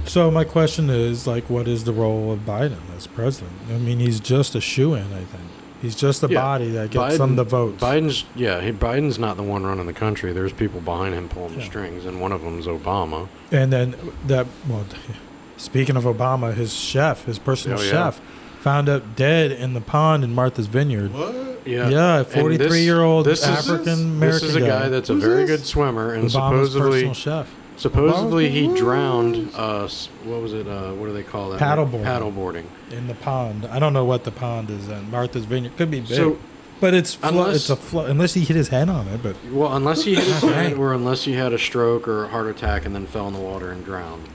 [0.06, 3.52] So my question is, like, what is the role of Biden as president?
[3.70, 5.02] I mean, he's just a shoe-in.
[5.12, 5.42] I think
[5.82, 7.82] he's just a Yeah, body that gets them the votes.
[7.82, 10.32] Biden's yeah, he, Biden's not the one running the country.
[10.32, 13.28] There's people behind him pulling the strings, and one of them's Obama.
[13.50, 13.94] And then
[14.26, 14.84] that, well,
[15.56, 17.90] speaking of Obama, his chef, his personal Oh, yeah.
[17.90, 18.20] chef,
[18.60, 21.12] found up dead in the pond in Martha's Vineyard.
[21.12, 21.34] What?
[21.66, 24.88] Yeah, Yeah, And this- 43-year-old this African-American This is a guy guy.
[24.88, 25.60] that's a Who's very this?
[25.60, 27.50] good swimmer, and Obama's supposedly, personal chef.
[27.76, 29.50] Supposedly he drowned.
[29.54, 29.88] Uh,
[30.24, 30.66] what was it?
[30.66, 31.60] Uh, what do they call that?
[31.60, 32.04] Paddleboarding.
[32.04, 32.64] Paddleboarding.
[32.92, 33.66] in the pond.
[33.66, 35.10] I don't know what the pond is in.
[35.10, 36.38] Martha's Vineyard could be big, So,
[36.80, 39.22] but it's flo- unless- it's a flo- unless he hit his head on it.
[39.22, 42.28] But well, unless he hit his head, or unless he had a stroke or a
[42.28, 44.28] heart attack and then fell in the water and drowned,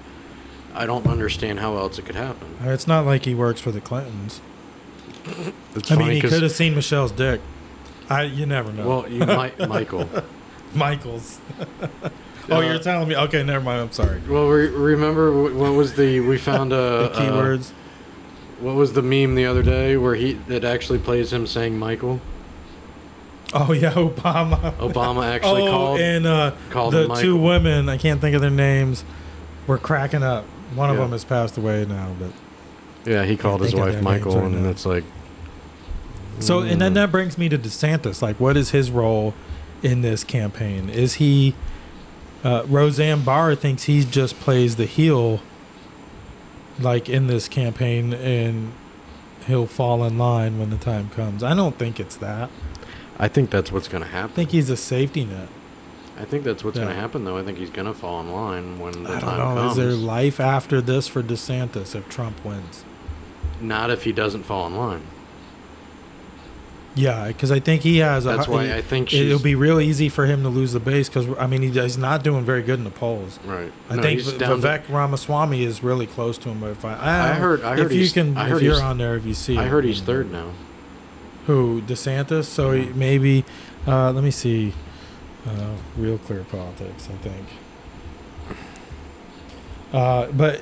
[0.73, 2.47] I don't understand how else it could happen.
[2.63, 4.41] it's not like he works for the Clintons.
[5.75, 7.39] It's I mean, he could have seen Michelle's dick.
[8.09, 8.87] I you never know.
[8.87, 10.09] Well, you might, Michael.
[10.73, 11.39] Michaels.
[12.51, 13.15] oh, Uh, you're telling me?
[13.15, 13.81] Okay, never mind.
[13.81, 14.21] I'm sorry.
[14.27, 16.75] Well, re- remember what was the we found a
[17.13, 17.71] The keywords.
[18.59, 22.21] what was the meme the other day where he that actually plays him saying Michael?
[23.53, 24.73] oh yeah, Obama.
[24.77, 25.99] Obama actually oh, called.
[25.99, 27.89] and uh, called the two women.
[27.89, 29.03] I can't think of their names.
[29.67, 30.45] Were cracking up.
[30.75, 32.31] One of them has passed away now, but
[33.09, 34.69] yeah, he called his wife Michael, right and now.
[34.69, 35.03] it's like.
[36.39, 36.95] So, and then mm.
[36.95, 38.21] that brings me to DeSantis.
[38.21, 39.35] Like, what is his role
[39.83, 40.89] in this campaign?
[40.89, 41.55] Is he.
[42.43, 45.41] Uh, Roseanne Barr thinks he just plays the heel,
[46.79, 48.73] like in this campaign, and
[49.47, 51.43] he'll fall in line when the time comes.
[51.43, 52.49] I don't think it's that.
[53.19, 54.31] I think that's what's going to happen.
[54.31, 55.49] I think he's a safety net.
[56.19, 56.83] I think that's what's Yeah.
[56.85, 57.37] going to happen, though.
[57.37, 59.61] I think he's going to fall in line when the I don't time know.
[59.61, 59.71] comes.
[59.71, 62.83] Is there life after this for DeSantis if Trump wins?
[63.59, 65.01] Not if he doesn't fall in line.
[66.93, 68.25] Yeah, because I think he has.
[68.25, 71.07] That's a, why I think it'll be real easy for him to lose the base
[71.07, 73.39] because I mean he, he's not doing very good in the polls.
[73.45, 73.71] right.
[73.89, 76.59] I No, think he's V- down to- Vivek Ramaswamy is really close to him.
[76.59, 78.97] But if I, I, I heard- I if heard you he's- can, if you're on
[78.97, 80.51] there, if you see, I heard he's third now.
[81.47, 82.43] Who DeSantis?
[82.43, 83.45] So he, maybe,
[83.87, 84.73] uh, let me see,
[85.47, 87.07] uh, real clear politics.
[87.09, 87.47] I think,
[89.93, 90.61] uh, but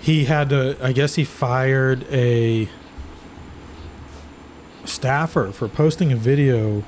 [0.00, 0.76] he had to.
[0.82, 2.68] I guess he fired a
[4.90, 6.82] staffer for posting a video.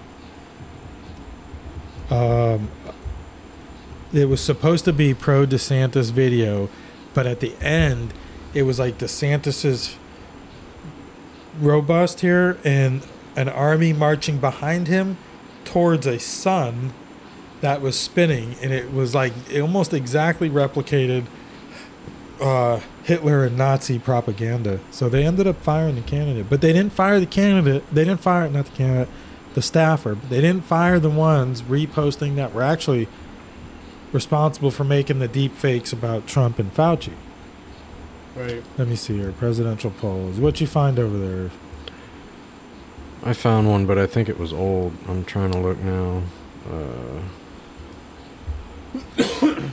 [2.11, 2.70] Um,
[4.12, 6.68] it was supposed to be pro DeSantis video,
[7.14, 8.12] but at the end,
[8.53, 9.96] it was like DeSantis's
[11.59, 15.16] robust here and an army marching behind him
[15.64, 16.92] towards a sun
[17.61, 21.26] that was spinning, and it was like it almost exactly replicated
[22.43, 24.80] uh, Hitler and Nazi propaganda.
[24.90, 27.88] So they ended up firing the candidate, but they didn't fire the candidate.
[27.95, 29.09] They didn't fire not the candidate,
[29.55, 30.14] the staffer.
[30.16, 33.09] But they didn't fire the ones reposting that were actually
[34.12, 37.12] responsible for making the deep fakes about Trump and Fauci.
[38.34, 38.62] Right.
[38.76, 39.32] Let me see here.
[39.32, 40.38] Presidential polls.
[40.38, 41.51] What you find over there?
[43.24, 44.97] I found one, but I think it was old.
[45.09, 46.22] I'm trying to look now.
[46.68, 47.20] Uh,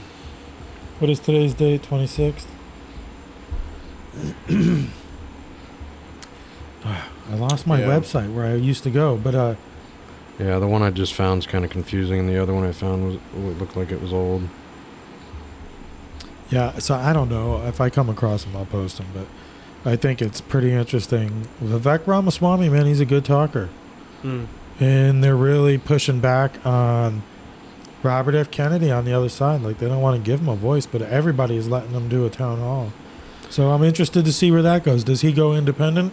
[1.00, 1.80] What is today's date?
[1.80, 2.44] 26th?
[6.84, 7.86] I lost my Yeah.
[7.88, 9.54] website where I used to go, but uh,
[10.38, 12.72] yeah, the one I just found is kind of confusing, and the other one I
[12.72, 14.42] found was it looked like it was old.
[16.50, 17.62] yeah, so I don't know.
[17.66, 19.26] If I come across them, I'll post them, but
[19.90, 21.46] I think it's pretty interesting.
[21.62, 23.68] Vivek Ramaswamy, man, he's a good talker.
[24.22, 24.44] Hmm.
[24.80, 27.22] And they're really pushing back on
[28.02, 28.50] Robert F.
[28.50, 29.60] Kennedy on the other side.
[29.62, 32.24] Like, they don't want to give him a voice, but everybody is letting him do
[32.26, 32.92] a town hall.
[33.50, 35.04] So I'm interested to see where that goes.
[35.04, 36.12] Does he go independent,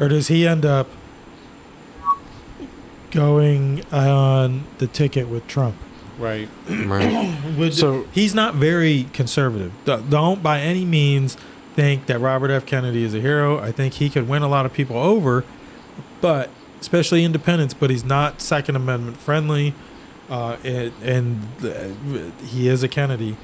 [0.00, 0.86] or does he end up
[3.10, 5.76] going on the ticket with Trump?
[6.18, 6.48] Right.
[6.68, 7.36] Right.
[7.58, 9.72] Would- So- he's not very conservative.
[9.84, 11.36] Don't by any means
[11.74, 12.64] think that Robert F.
[12.64, 13.58] Kennedy is a hero.
[13.58, 15.44] I think he could win a lot of people over,
[16.20, 16.48] but
[16.80, 17.74] especially independents.
[17.74, 19.74] But he's not Second Amendment friendly,
[20.30, 23.36] uh, and, and uh, he is a Kennedy,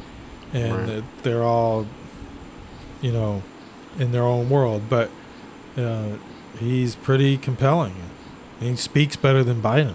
[0.55, 0.99] and Right.
[0.99, 1.87] uh, they're all,
[3.03, 3.43] you know,
[3.99, 4.85] in their own world.
[4.89, 5.11] But
[5.77, 6.17] uh,
[6.59, 7.95] he's pretty compelling.
[8.61, 9.95] He speaks better than Biden.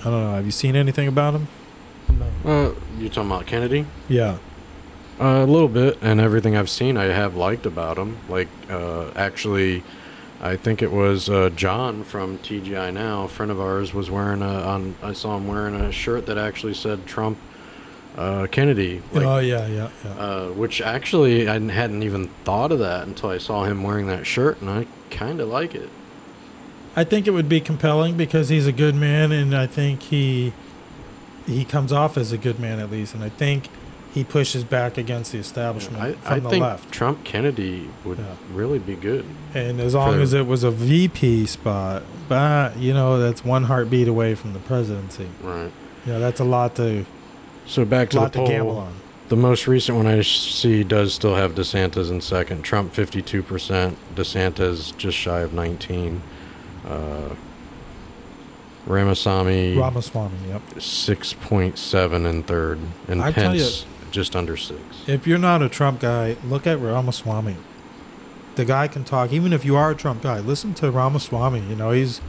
[0.00, 0.34] I don't know.
[0.34, 1.48] Have you seen anything about him?
[2.08, 2.26] No.
[2.44, 3.86] Uh, you talking about Kennedy?
[4.08, 4.38] Yeah.
[5.20, 8.18] Uh, a little bit, and everything I've seen, I have liked about him.
[8.28, 9.82] Like, uh, actually,
[10.40, 14.42] I think it was uh, John from TGI Now, a friend of ours, was wearing
[14.42, 14.62] a.
[14.62, 17.38] On I saw him wearing a shirt that actually said Trump,
[18.16, 19.02] uh, Kennedy.
[19.12, 20.10] Like, oh yeah, yeah, yeah.
[20.12, 24.26] uh, which actually I hadn't even thought of that until I saw him wearing that
[24.26, 25.90] shirt, and I kind of like it.
[26.96, 30.52] I think it would be compelling because he's a good man, and I think he
[31.46, 33.68] he comes off as a good man at least, and I think
[34.14, 36.92] he pushes back against the establishment I, from I the think left.
[36.92, 38.24] Trump Kennedy would Yeah.
[38.52, 39.24] really be good.
[39.54, 44.06] And as long as it was a VP spot, but you know that's one heartbeat
[44.06, 45.26] away from the presidency.
[45.42, 45.72] Right.
[46.06, 47.04] Yeah, that's a lot to
[47.66, 48.48] So back to lot the to poll.
[48.48, 48.94] gamble on.
[49.28, 52.62] The most recent one I see does still have DeSantis in second.
[52.62, 56.20] Trump 52%, DeSantis just shy of 19.
[56.86, 57.34] Uh,
[58.86, 60.36] Ramaswamy Ramaswamy.
[60.48, 60.62] Yep.
[60.74, 64.80] 6.7 in third, and I tell Pence just under six.
[65.06, 67.56] If you're not a Trump guy, look at Ramaswamy.
[68.56, 69.32] The guy can talk.
[69.32, 71.60] Even if you are a Trump guy, listen to Ramaswamy.
[71.60, 72.20] You know, he's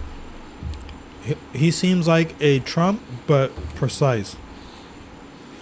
[1.23, 4.37] he, he seems like a Trump, but precise,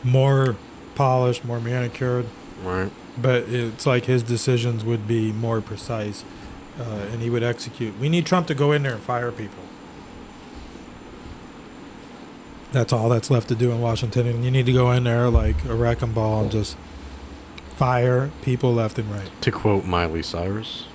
[0.03, 0.55] more
[0.95, 2.25] polished, more manicured.
[2.63, 2.91] Right.
[3.21, 6.23] But it's like his decisions would be more precise,
[6.79, 7.97] uh, and he would execute.
[7.99, 9.63] We need Trump to go in there and fire people.
[12.71, 15.29] That's all that's left to do in Washington, and you need to go in there
[15.29, 16.75] like a wrecking ball and just
[17.75, 19.29] fire people left and right.
[19.41, 20.85] To quote Miley Cyrus.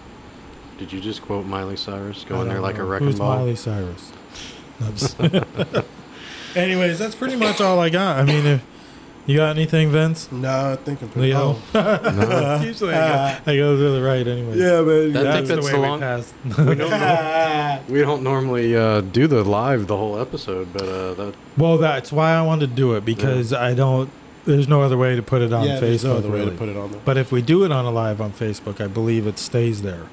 [0.79, 2.25] Did you just quote Miley Cyrus?
[2.25, 2.87] Go in there don't like a know.
[2.87, 3.37] wrecking Who's ball.
[3.37, 4.13] Miley Cyrus?
[4.81, 5.85] That's-
[6.57, 8.19] Anyways, that's pretty much all I got.
[8.19, 8.65] I mean, if
[9.29, 11.29] you got anything, Vince, No, I think I'm pretty.
[11.33, 11.57] Leo.
[11.75, 12.61] No.
[12.65, 14.57] Usually I go, I go to the right anyway.
[14.59, 15.13] Yeah, man.
[15.13, 16.35] That- I think that's, that's the the way long- we passed.
[16.59, 21.35] we don't we don't normally uh, do the live the whole episode, but uh, that
[21.57, 24.11] Well, that's why I wanted to do it because I don't.
[24.45, 25.81] There's no other way to put it on yeah, Facebook.
[25.81, 26.51] there's no other way really.
[26.53, 27.01] to put it on there.
[27.05, 30.07] But if we do it on a live on Facebook, I believe it stays there.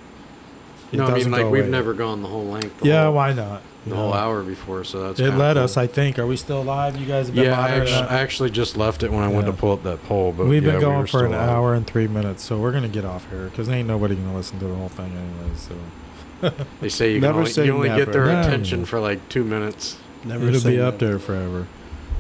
[0.92, 1.70] It no, I mean like we've away.
[1.72, 2.80] never gone the whole length.
[2.82, 3.62] The Yeah, whole, why not?
[3.86, 5.64] You the whole hour before, so that's It kinda let cool.
[5.64, 5.78] us.
[5.78, 6.18] I think.
[6.20, 6.98] Are we still live?
[6.98, 8.12] You guys have been Yeah, I monitoring actually, that?
[8.12, 9.52] I actually just left it when I went Yeah.
[9.52, 11.40] to pull up that poll, but We've yeah, been we going were for an still
[11.42, 14.58] hour and three minutes, so we're gonna get off here because ain't nobody gonna listen
[14.60, 15.56] to the whole thing anyway.
[15.56, 18.06] So They say you Never can only, say you only never.
[18.06, 18.42] get their No.
[18.42, 19.98] attention for like two minutes.
[20.24, 21.06] Never it'll say be up never.
[21.06, 21.68] there forever.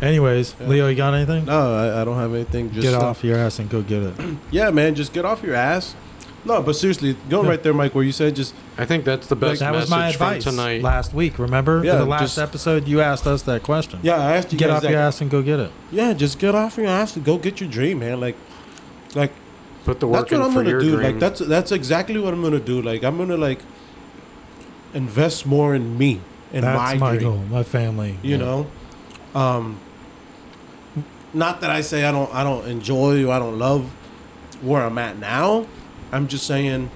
[0.01, 0.67] Anyways, Yeah.
[0.67, 1.45] Leo, you got anything?
[1.45, 2.69] No, I, I don't have anything.
[2.71, 4.13] Just get uh, off your ass and go get it.
[4.51, 5.95] Yeah, man, just get off your ass.
[6.45, 7.49] No, but seriously, go Yeah.
[7.49, 9.91] right there, Mike, where you said just I think that's the best that was message
[9.91, 10.81] my from advice tonight.
[10.83, 11.39] last week.
[11.39, 11.81] Remember?
[11.83, 13.99] Yeah, In the last just- episode, you asked us that question.
[14.03, 14.15] yeah.
[14.17, 15.71] I asked you Get guys off that- your ass and go get it.
[15.91, 18.19] Yeah, just get off your ass and go get your dream, man.
[18.19, 18.35] Like,
[19.15, 19.31] like
[19.85, 20.91] Put the work that's what I'm for gonna your do.
[20.97, 21.03] dream.
[21.03, 22.81] Like that's that's exactly what I'm gonna do.
[22.81, 23.59] Like I'm gonna like
[24.93, 26.21] invest more in me
[26.53, 27.21] and That's my, my dream.
[27.29, 28.17] goal, my family.
[28.23, 28.37] You Yeah.
[28.37, 28.67] know,
[29.35, 29.77] um,
[31.33, 33.89] not that I say I don't I don't enjoy or I don't love
[34.61, 35.65] where I'm at now.
[36.15, 36.89] I'm just saying,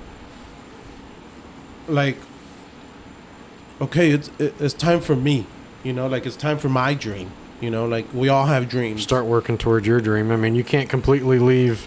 [1.90, 2.16] like,
[3.82, 5.46] okay, it's it's time for me.
[5.84, 7.32] You know, like it's time for my dream.
[7.60, 9.04] You know, like we all have dreams.
[9.04, 10.32] start working towards your dream.
[10.32, 11.86] I mean, you can't completely leave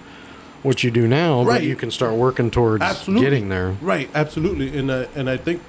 [0.63, 1.61] what you do now, Right.
[1.61, 3.25] but you can start working towards Absolutely.
[3.25, 3.77] getting there.
[3.81, 5.63] Right, absolutely, and uh, and I think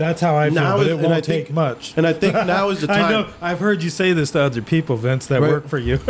[0.00, 1.92] That's how I feel, Now but is- it and won't I take think- much.
[1.94, 3.04] and I think now is the time.
[3.04, 3.28] I know.
[3.42, 5.50] I've heard you say this to other people, Vince, that Right.
[5.50, 6.00] work for you.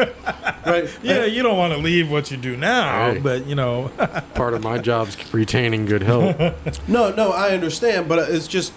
[0.64, 0.88] Right?
[1.02, 3.18] yeah, you don't want to leave what you do now, Hey.
[3.18, 3.90] but you know,
[4.34, 6.38] Part of my job's retaining good health.
[6.86, 8.72] No, no, I understand, but it's just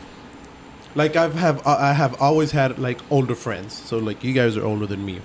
[0.95, 3.73] like I've have uh, I have always had like older friends.
[3.73, 5.19] So like you guys are older than me,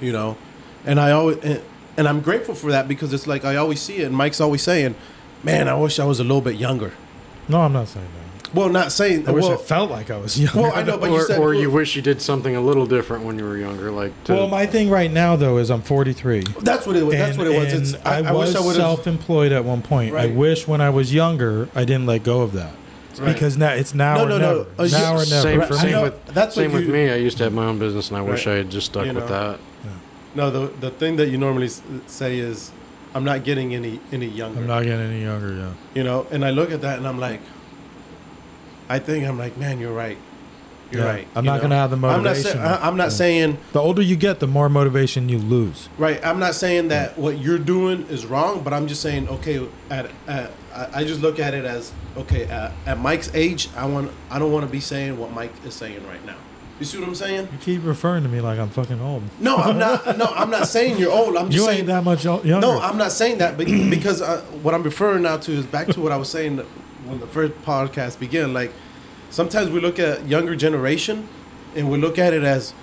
[0.00, 0.36] you know,
[0.84, 1.62] and I always and,
[1.96, 4.04] and I'm grateful for that because it's like I always see it.
[4.04, 4.94] And Mike's always saying,
[5.42, 6.92] "Man, I wish I was a little bit younger."
[7.48, 8.23] no, I'm not saying that.
[8.54, 9.28] Well, not saying.
[9.28, 10.60] I wish well, I felt like I was younger.
[10.62, 12.86] well, I know, but you or said or you wish you did something a little
[12.86, 15.82] different when you were younger, like to, well, my thing right now though is I'm
[15.82, 16.42] 43.
[16.60, 17.14] That's what it was.
[17.16, 17.72] That's what it was.
[17.72, 20.14] It's, I, I, I was wish I self-employed at one point.
[20.14, 22.74] I wish when I was younger I didn't let go of that
[23.18, 23.32] Right.
[23.32, 24.56] because now it's now No, or no, no.
[24.58, 24.68] never.
[24.78, 25.24] Uh, now or never.
[25.26, 27.10] same, Right, I same know, with that's same what with you- me.
[27.10, 29.12] I used to have my own business, and I wish I had just stuck You
[29.14, 29.52] with know.
[29.52, 29.60] that.
[30.34, 31.68] No, the the thing that you normally
[32.08, 32.72] say is,
[33.14, 35.54] "I'm not getting any any younger." I'm not getting any younger.
[35.54, 35.70] Yeah.
[35.94, 37.40] you know and i look at that and i'm like
[38.88, 40.16] i think i'm like man you're right
[40.90, 41.08] you're Yeah.
[41.08, 41.62] right I'm you not know?
[41.62, 42.58] gonna have the i'm not, motivation.
[42.58, 43.08] sa- I- I'm not Yeah.
[43.10, 45.88] saying The older you get, the more motivation you lose.
[45.98, 49.66] right i'm not saying that what you're doing is wrong but i'm just saying okay
[49.90, 50.50] at, at
[50.94, 54.52] I- just look at it as okay at, at mike's age i want i don't
[54.52, 56.36] want to be saying what mike is saying right now
[56.80, 59.22] you see what i'm saying You keep referring to me like I'm fucking old.
[59.40, 62.02] no i'm not no i'm not saying you're old i'm just You saying ain't that
[62.04, 62.66] much o- younger.
[62.66, 65.86] No, I'm not saying that, but because uh, what I'm referring now to is back
[65.88, 66.60] to what I was saying
[67.06, 68.52] when the first podcast began.
[68.52, 68.72] Like
[69.30, 71.28] sometimes we look at younger generation
[71.74, 72.74] and we look at it as,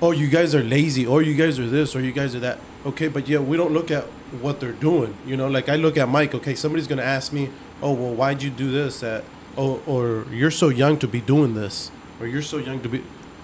[0.00, 2.58] oh, you guys are lazy, or you guys are this, or you guys are that.
[2.86, 4.04] Okay, but yeah, we don't look at
[4.40, 5.16] what they're doing.
[5.26, 6.34] You know, like I look at Mike.
[6.34, 7.50] Okay, somebody's gonna ask me,
[7.82, 9.02] oh, well, why'd you do this?
[9.02, 9.24] At
[9.56, 11.90] oh, or you're so young to be doing this,
[12.20, 13.02] or you're so young to be.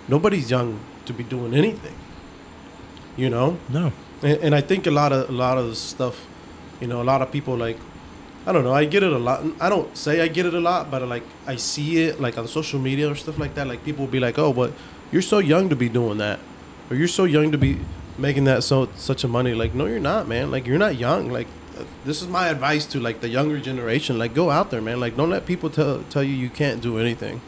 [0.09, 1.95] Nobody's young to be doing anything.
[3.17, 3.93] You know no.
[4.23, 6.27] and, and I think a lot of a lot of stuff,
[6.81, 7.77] you know, a lot of people like,
[8.51, 9.45] I don't know, I get it a lot.
[9.61, 12.49] I don't say I get it a lot, but like I see it like on
[12.49, 13.69] social media or stuff like that.
[13.69, 14.73] Like people will be like, "Oh, but
[15.13, 16.41] you're so young to be doing that,"
[16.91, 17.79] or "You're so young to be
[18.19, 20.51] making that so such a money." Like, no, you're not, man.
[20.51, 21.31] Like you're not young.
[21.31, 21.47] Like
[21.79, 24.19] uh, this is my advice to like the younger generation.
[24.19, 24.99] Like go out there, man.
[24.99, 27.41] Like don't let people tell tell you you can't do anything.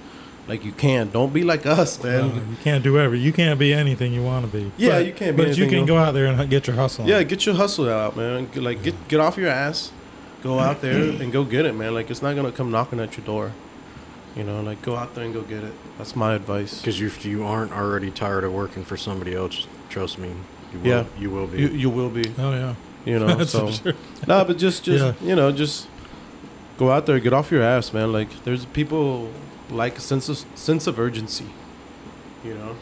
[0.47, 1.13] Like you can't.
[1.13, 2.31] Don't be like us, man.
[2.31, 3.19] Uh, you can't do every.
[3.19, 4.71] You can't be anything you want to be.
[4.77, 7.03] Yeah, But- you can't be But you can go out there and get your hustle.
[7.05, 7.09] on.
[7.11, 8.49] Yeah, get your hustle out, man.
[8.55, 9.91] Like get get off your ass,
[10.43, 11.95] go out there and go get it, man.
[11.95, 13.53] Like it's not gonna come knocking at your door.
[14.37, 15.73] You know, like go out there and go get it.
[15.99, 16.79] That's my advice.
[16.79, 20.33] Because if you aren't already tired of working for somebody else, trust me,
[20.73, 21.05] you will, Yeah.
[21.19, 21.59] you will be.
[21.61, 22.25] You you will be.
[22.39, 22.75] Oh yeah.
[23.05, 23.27] You know.
[23.37, 23.93] That's so for sure.
[24.27, 25.29] no, but just just Yeah.
[25.29, 25.87] you know just
[26.79, 28.13] go out there, get off your ass, man.
[28.13, 29.31] Like there's people
[29.71, 31.47] like a sense of sense of urgency.
[32.45, 32.77] You know.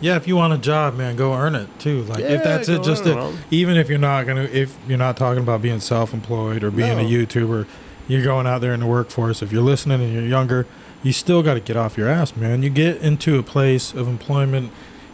[0.00, 2.02] Yeah, if you want a job, man, go earn it too.
[2.02, 5.16] Like Yeah, if that's it, just to, even if you're not gonna, if you're not
[5.16, 7.66] talking about being self-employed or being a YouTuber,
[8.06, 9.42] you're going out there in the workforce.
[9.42, 10.66] If you're listening and you're younger,
[11.02, 12.62] you still got to get off your ass, man.
[12.62, 14.70] You get into a place of employment,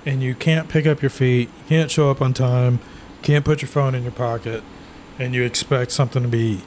[0.07, 2.79] and you can't pick up your feet, you can't show up on time,
[3.23, 4.63] can't put your phone in your pocket,
[5.19, 6.61] and you expect something to be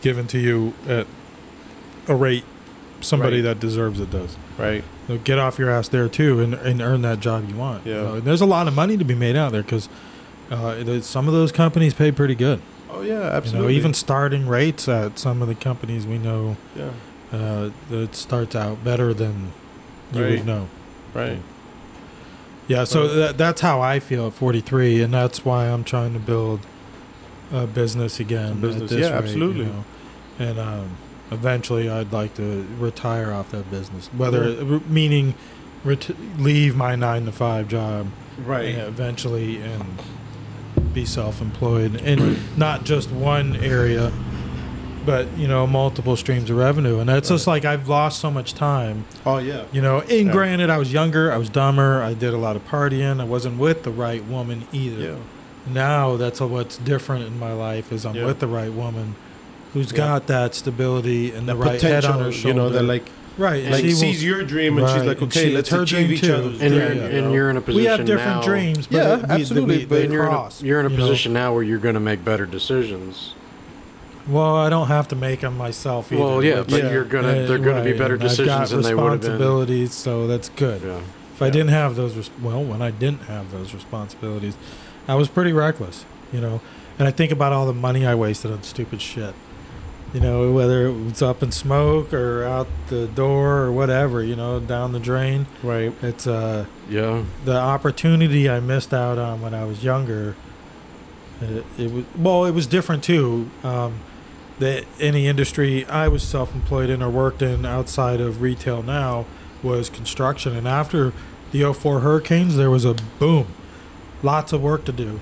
[0.00, 1.06] given to you at
[2.06, 2.44] a rate
[3.00, 3.42] somebody Right.
[3.42, 4.36] that deserves it does.
[4.56, 4.84] Right.
[5.06, 7.84] So get off your ass there too, and, and earn that job you want.
[7.86, 7.94] Yeah.
[7.94, 9.88] You know, there's a lot of money to be made out there because
[10.50, 12.60] uh, some of those companies pay pretty good.
[12.90, 13.76] Oh yeah, You know, absolutely.
[13.76, 16.90] even starting rates at some of the companies we know yeah.
[17.32, 19.52] uh, it starts out better than
[20.12, 20.30] you Right.
[20.38, 20.68] would know.
[21.12, 21.40] Right.
[22.66, 23.14] Yeah, so Right.
[23.16, 26.60] that, that's how I feel at 43, and that's why I'm trying to build
[27.52, 28.52] a business again.
[28.52, 29.64] A business, yeah, rate, absolutely.
[29.66, 29.84] You know?
[30.38, 30.90] And um,
[31.30, 34.78] eventually, I'd like to retire off that business, whether Yeah.
[34.88, 35.34] meaning
[35.84, 38.06] ret- leave my nine to five job
[38.44, 38.74] Right.
[38.74, 39.84] eventually and
[40.92, 44.12] be self-employed and not just one area
[45.06, 48.54] but you know multiple streams of revenue and that's just like i've lost so much
[48.54, 49.64] time Oh yeah.
[49.72, 50.32] you know and Yeah.
[50.32, 53.58] granted i was younger i was dumber i did a lot of partying i wasn't
[53.58, 55.14] with the right woman either Yeah.
[55.72, 58.26] now that's what's different in my life is i'm Yeah.
[58.26, 59.14] with the right woman
[59.74, 59.98] who's Yeah.
[59.98, 62.82] got that stability and the, The right head on her potential, shoulder you know, that
[62.84, 63.04] like
[63.36, 66.10] right like she will- sees your dream and she's like, okay, she- let's her achieve
[66.12, 66.32] each too.
[66.34, 66.74] other's and, dream.
[66.74, 67.08] Yeah, and, yeah.
[67.18, 69.28] you and you're in a position we have different now, dreams but Yeah, we- we-
[69.42, 71.02] absolutely, we- but they you're in, a, you're in a you know?
[71.04, 73.34] position now where you're going to make better decisions.
[74.26, 76.22] Well, I don't have to make them myself either.
[76.22, 76.92] Well, yeah, but Yeah.
[76.92, 79.20] you're gonna they're going to be better and I've decisions got than they would have
[79.20, 79.32] been.
[79.32, 80.80] responsibilities, so that's good.
[80.82, 81.00] Yeah.
[81.34, 84.56] If I didn't have those, res- well, when I didn't have those responsibilities,
[85.08, 86.60] I was pretty reckless, you know.
[86.98, 89.34] And I think about all the money I wasted on stupid shit.
[90.14, 94.36] You know, whether it was up in smoke or out the door or whatever, you
[94.36, 95.46] know, down the drain.
[95.62, 95.92] Right.
[96.02, 97.24] It's uh Yeah.
[97.44, 100.36] the opportunity I missed out on when I was younger.
[101.42, 103.50] It, it was well, it was different too.
[103.64, 103.94] Um,
[104.60, 109.26] the any industry I was self-employed in or worked in outside of retail now
[109.64, 111.12] was construction, and after
[111.50, 113.46] the 04 hurricanes, there was a boom,
[114.22, 115.18] lots of work to do,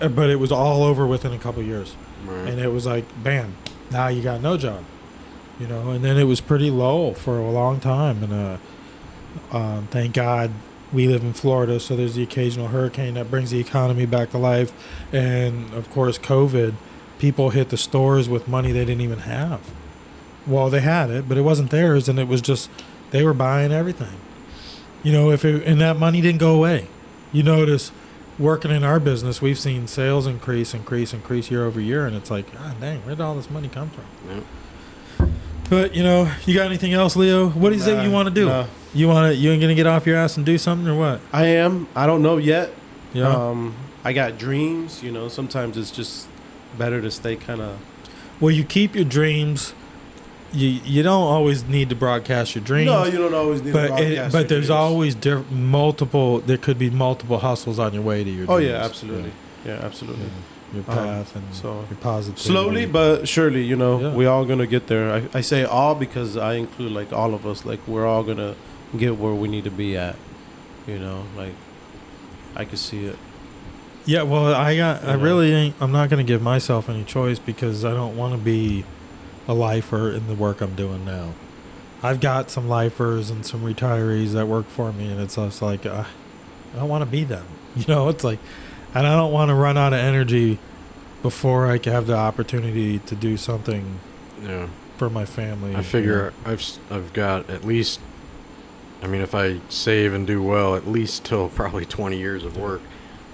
[0.00, 1.94] Uh, but it was all over within a couple years,
[2.26, 2.48] Right.
[2.48, 3.54] and it was like bam,
[3.90, 4.84] now you got no job,
[5.58, 9.88] you know, and then it was pretty low for a long time, and uh, um,
[9.90, 10.50] thank God
[10.92, 14.38] we live in Florida, so there's the occasional hurricane that brings the economy back to
[14.38, 14.72] life,
[15.12, 16.74] and of course, COVID.
[17.18, 19.70] People hit the stores with money they didn't even have.
[20.46, 22.68] Well, they had it, but it wasn't theirs, and it was just
[23.10, 24.18] they were buying everything.
[25.02, 26.88] You know, if it, and that money didn't go away.
[27.32, 27.92] You notice
[28.38, 32.30] working in our business, we've seen sales increase, increase, increase year over year, and it's
[32.30, 34.04] like, God dang, where did all this money come from?
[34.28, 35.26] Yeah.
[35.70, 37.48] But you know, you got anything else, Leo?
[37.48, 38.46] What is it Nah, you want to do?
[38.46, 38.66] nah.
[38.92, 39.34] You want to?
[39.34, 41.20] You ain't gonna get off your ass and do something or what?
[41.32, 41.88] I am.
[41.96, 42.70] I don't know yet.
[43.12, 43.28] Yeah.
[43.28, 43.74] Um,
[44.04, 45.02] I got dreams.
[45.02, 46.28] You know, sometimes it's just
[46.78, 47.78] better to stay kind of.
[48.40, 49.74] well, you keep your dreams.
[50.54, 52.86] You you don't always need to broadcast your dreams.
[52.90, 53.72] No, you don't always need.
[53.72, 54.70] to but it, broadcast but your there's dreams.
[54.70, 56.38] always diff- multiple.
[56.40, 58.44] There could be multiple hustles on your way to your.
[58.48, 58.70] Oh dreams.
[58.72, 59.32] yeah, absolutely.
[59.66, 60.26] Yeah, absolutely.
[60.72, 62.38] Your Um, path and so- your positive.
[62.38, 64.14] Slowly but surely, you know, Yeah.
[64.14, 65.12] we all gonna get there.
[65.34, 67.64] I, I say all because I include like all of us.
[67.64, 68.54] Like we're all gonna
[68.96, 70.16] get where we need to be at.
[70.86, 71.54] You know, like
[72.56, 73.16] I can see it.
[74.06, 75.02] Yeah, well, I got.
[75.04, 75.22] I know?
[75.22, 75.74] really ain't.
[75.80, 78.84] I'm not going to give myself any choice because I don't want to be
[79.48, 81.34] a lifer in the work I'm doing now.
[82.02, 85.86] I've got some lifers and some retirees that work for me, and it's just like
[85.86, 86.04] uh,
[86.74, 87.46] I don't want to be them.
[87.76, 88.38] You know, it's like,
[88.94, 90.60] and I don't want to run out of energy
[91.22, 93.98] before I can have the opportunity to do something
[94.44, 94.68] Yeah.
[94.96, 95.74] for my family.
[95.74, 97.98] I you figure I've I've got at least.
[99.02, 102.56] I mean, if I save and do well, at least till probably 20 years of
[102.56, 102.80] work.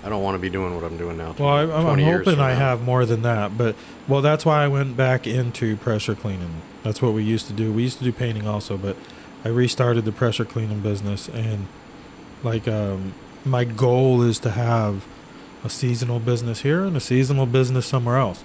[0.03, 1.35] I don't want to be doing what I'm doing now.
[1.39, 3.77] Well, I, I'm, I'm 20 years hoping I have more than that, but
[4.09, 6.63] well, that's why I went back into pressure cleaning.
[6.83, 7.73] That's what we used to do.
[7.73, 8.97] We used to do painting also, but
[9.45, 11.67] I restarted the pressure cleaning business, and
[12.43, 13.13] like um,
[13.45, 15.05] my goal is to have
[15.65, 18.43] a seasonal business here and a seasonal business somewhere else,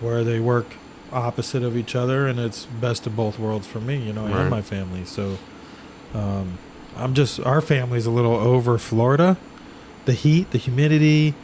[0.00, 0.66] where they work
[1.12, 4.40] opposite of each other, and it's best of both worlds for me, you know, Right.
[4.40, 5.04] and my family.
[5.04, 5.38] So.
[6.14, 6.58] Um,
[6.96, 9.36] I'm just our family's a little over Florida.
[10.06, 11.34] The heat, the humidity,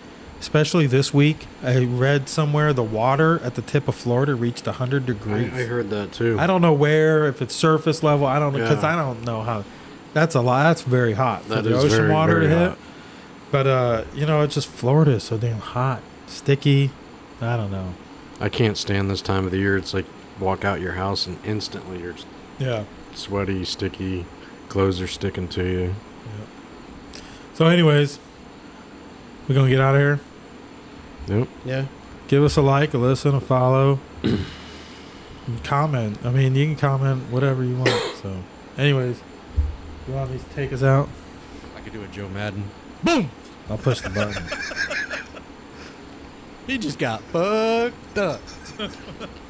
[0.40, 1.46] especially this week.
[1.62, 5.52] I read somewhere the water at the tip of Florida reached 100 degrees.
[5.52, 6.36] I heard that too.
[6.40, 8.26] I don't know where, if it's surface level.
[8.26, 8.92] I don't know because Yeah.
[8.94, 9.64] I don't know how.
[10.14, 10.64] That's a lot.
[10.64, 12.78] That's very hot for That the is ocean very, water very to hit.
[13.50, 16.90] But uh, you know, it's just Florida is so damn hot, sticky.
[17.40, 17.94] I don't know.
[18.40, 19.76] I can't stand this time of the year.
[19.76, 20.06] It's like
[20.40, 22.14] walk out your house and instantly you're
[22.58, 22.84] Yeah.
[23.14, 24.24] sweaty, sticky.
[24.68, 25.94] Clothes are sticking to you.
[26.24, 27.20] Yeah.
[27.54, 28.18] So, anyways,
[29.48, 30.20] we're gonna get out of here.
[31.28, 31.48] Nope.
[31.64, 31.86] Yeah.
[32.28, 34.44] Give us a like, a listen, a follow, and
[35.64, 36.18] comment.
[36.24, 37.90] I mean, you can comment whatever you want.
[38.22, 38.42] So,
[38.78, 39.20] anyways,
[40.08, 41.08] you want me to take us out?
[41.76, 42.64] I could do a Joe Madden.
[43.02, 43.30] Boom.
[43.68, 44.42] I'll push the button.
[46.66, 48.40] He just got fucked up.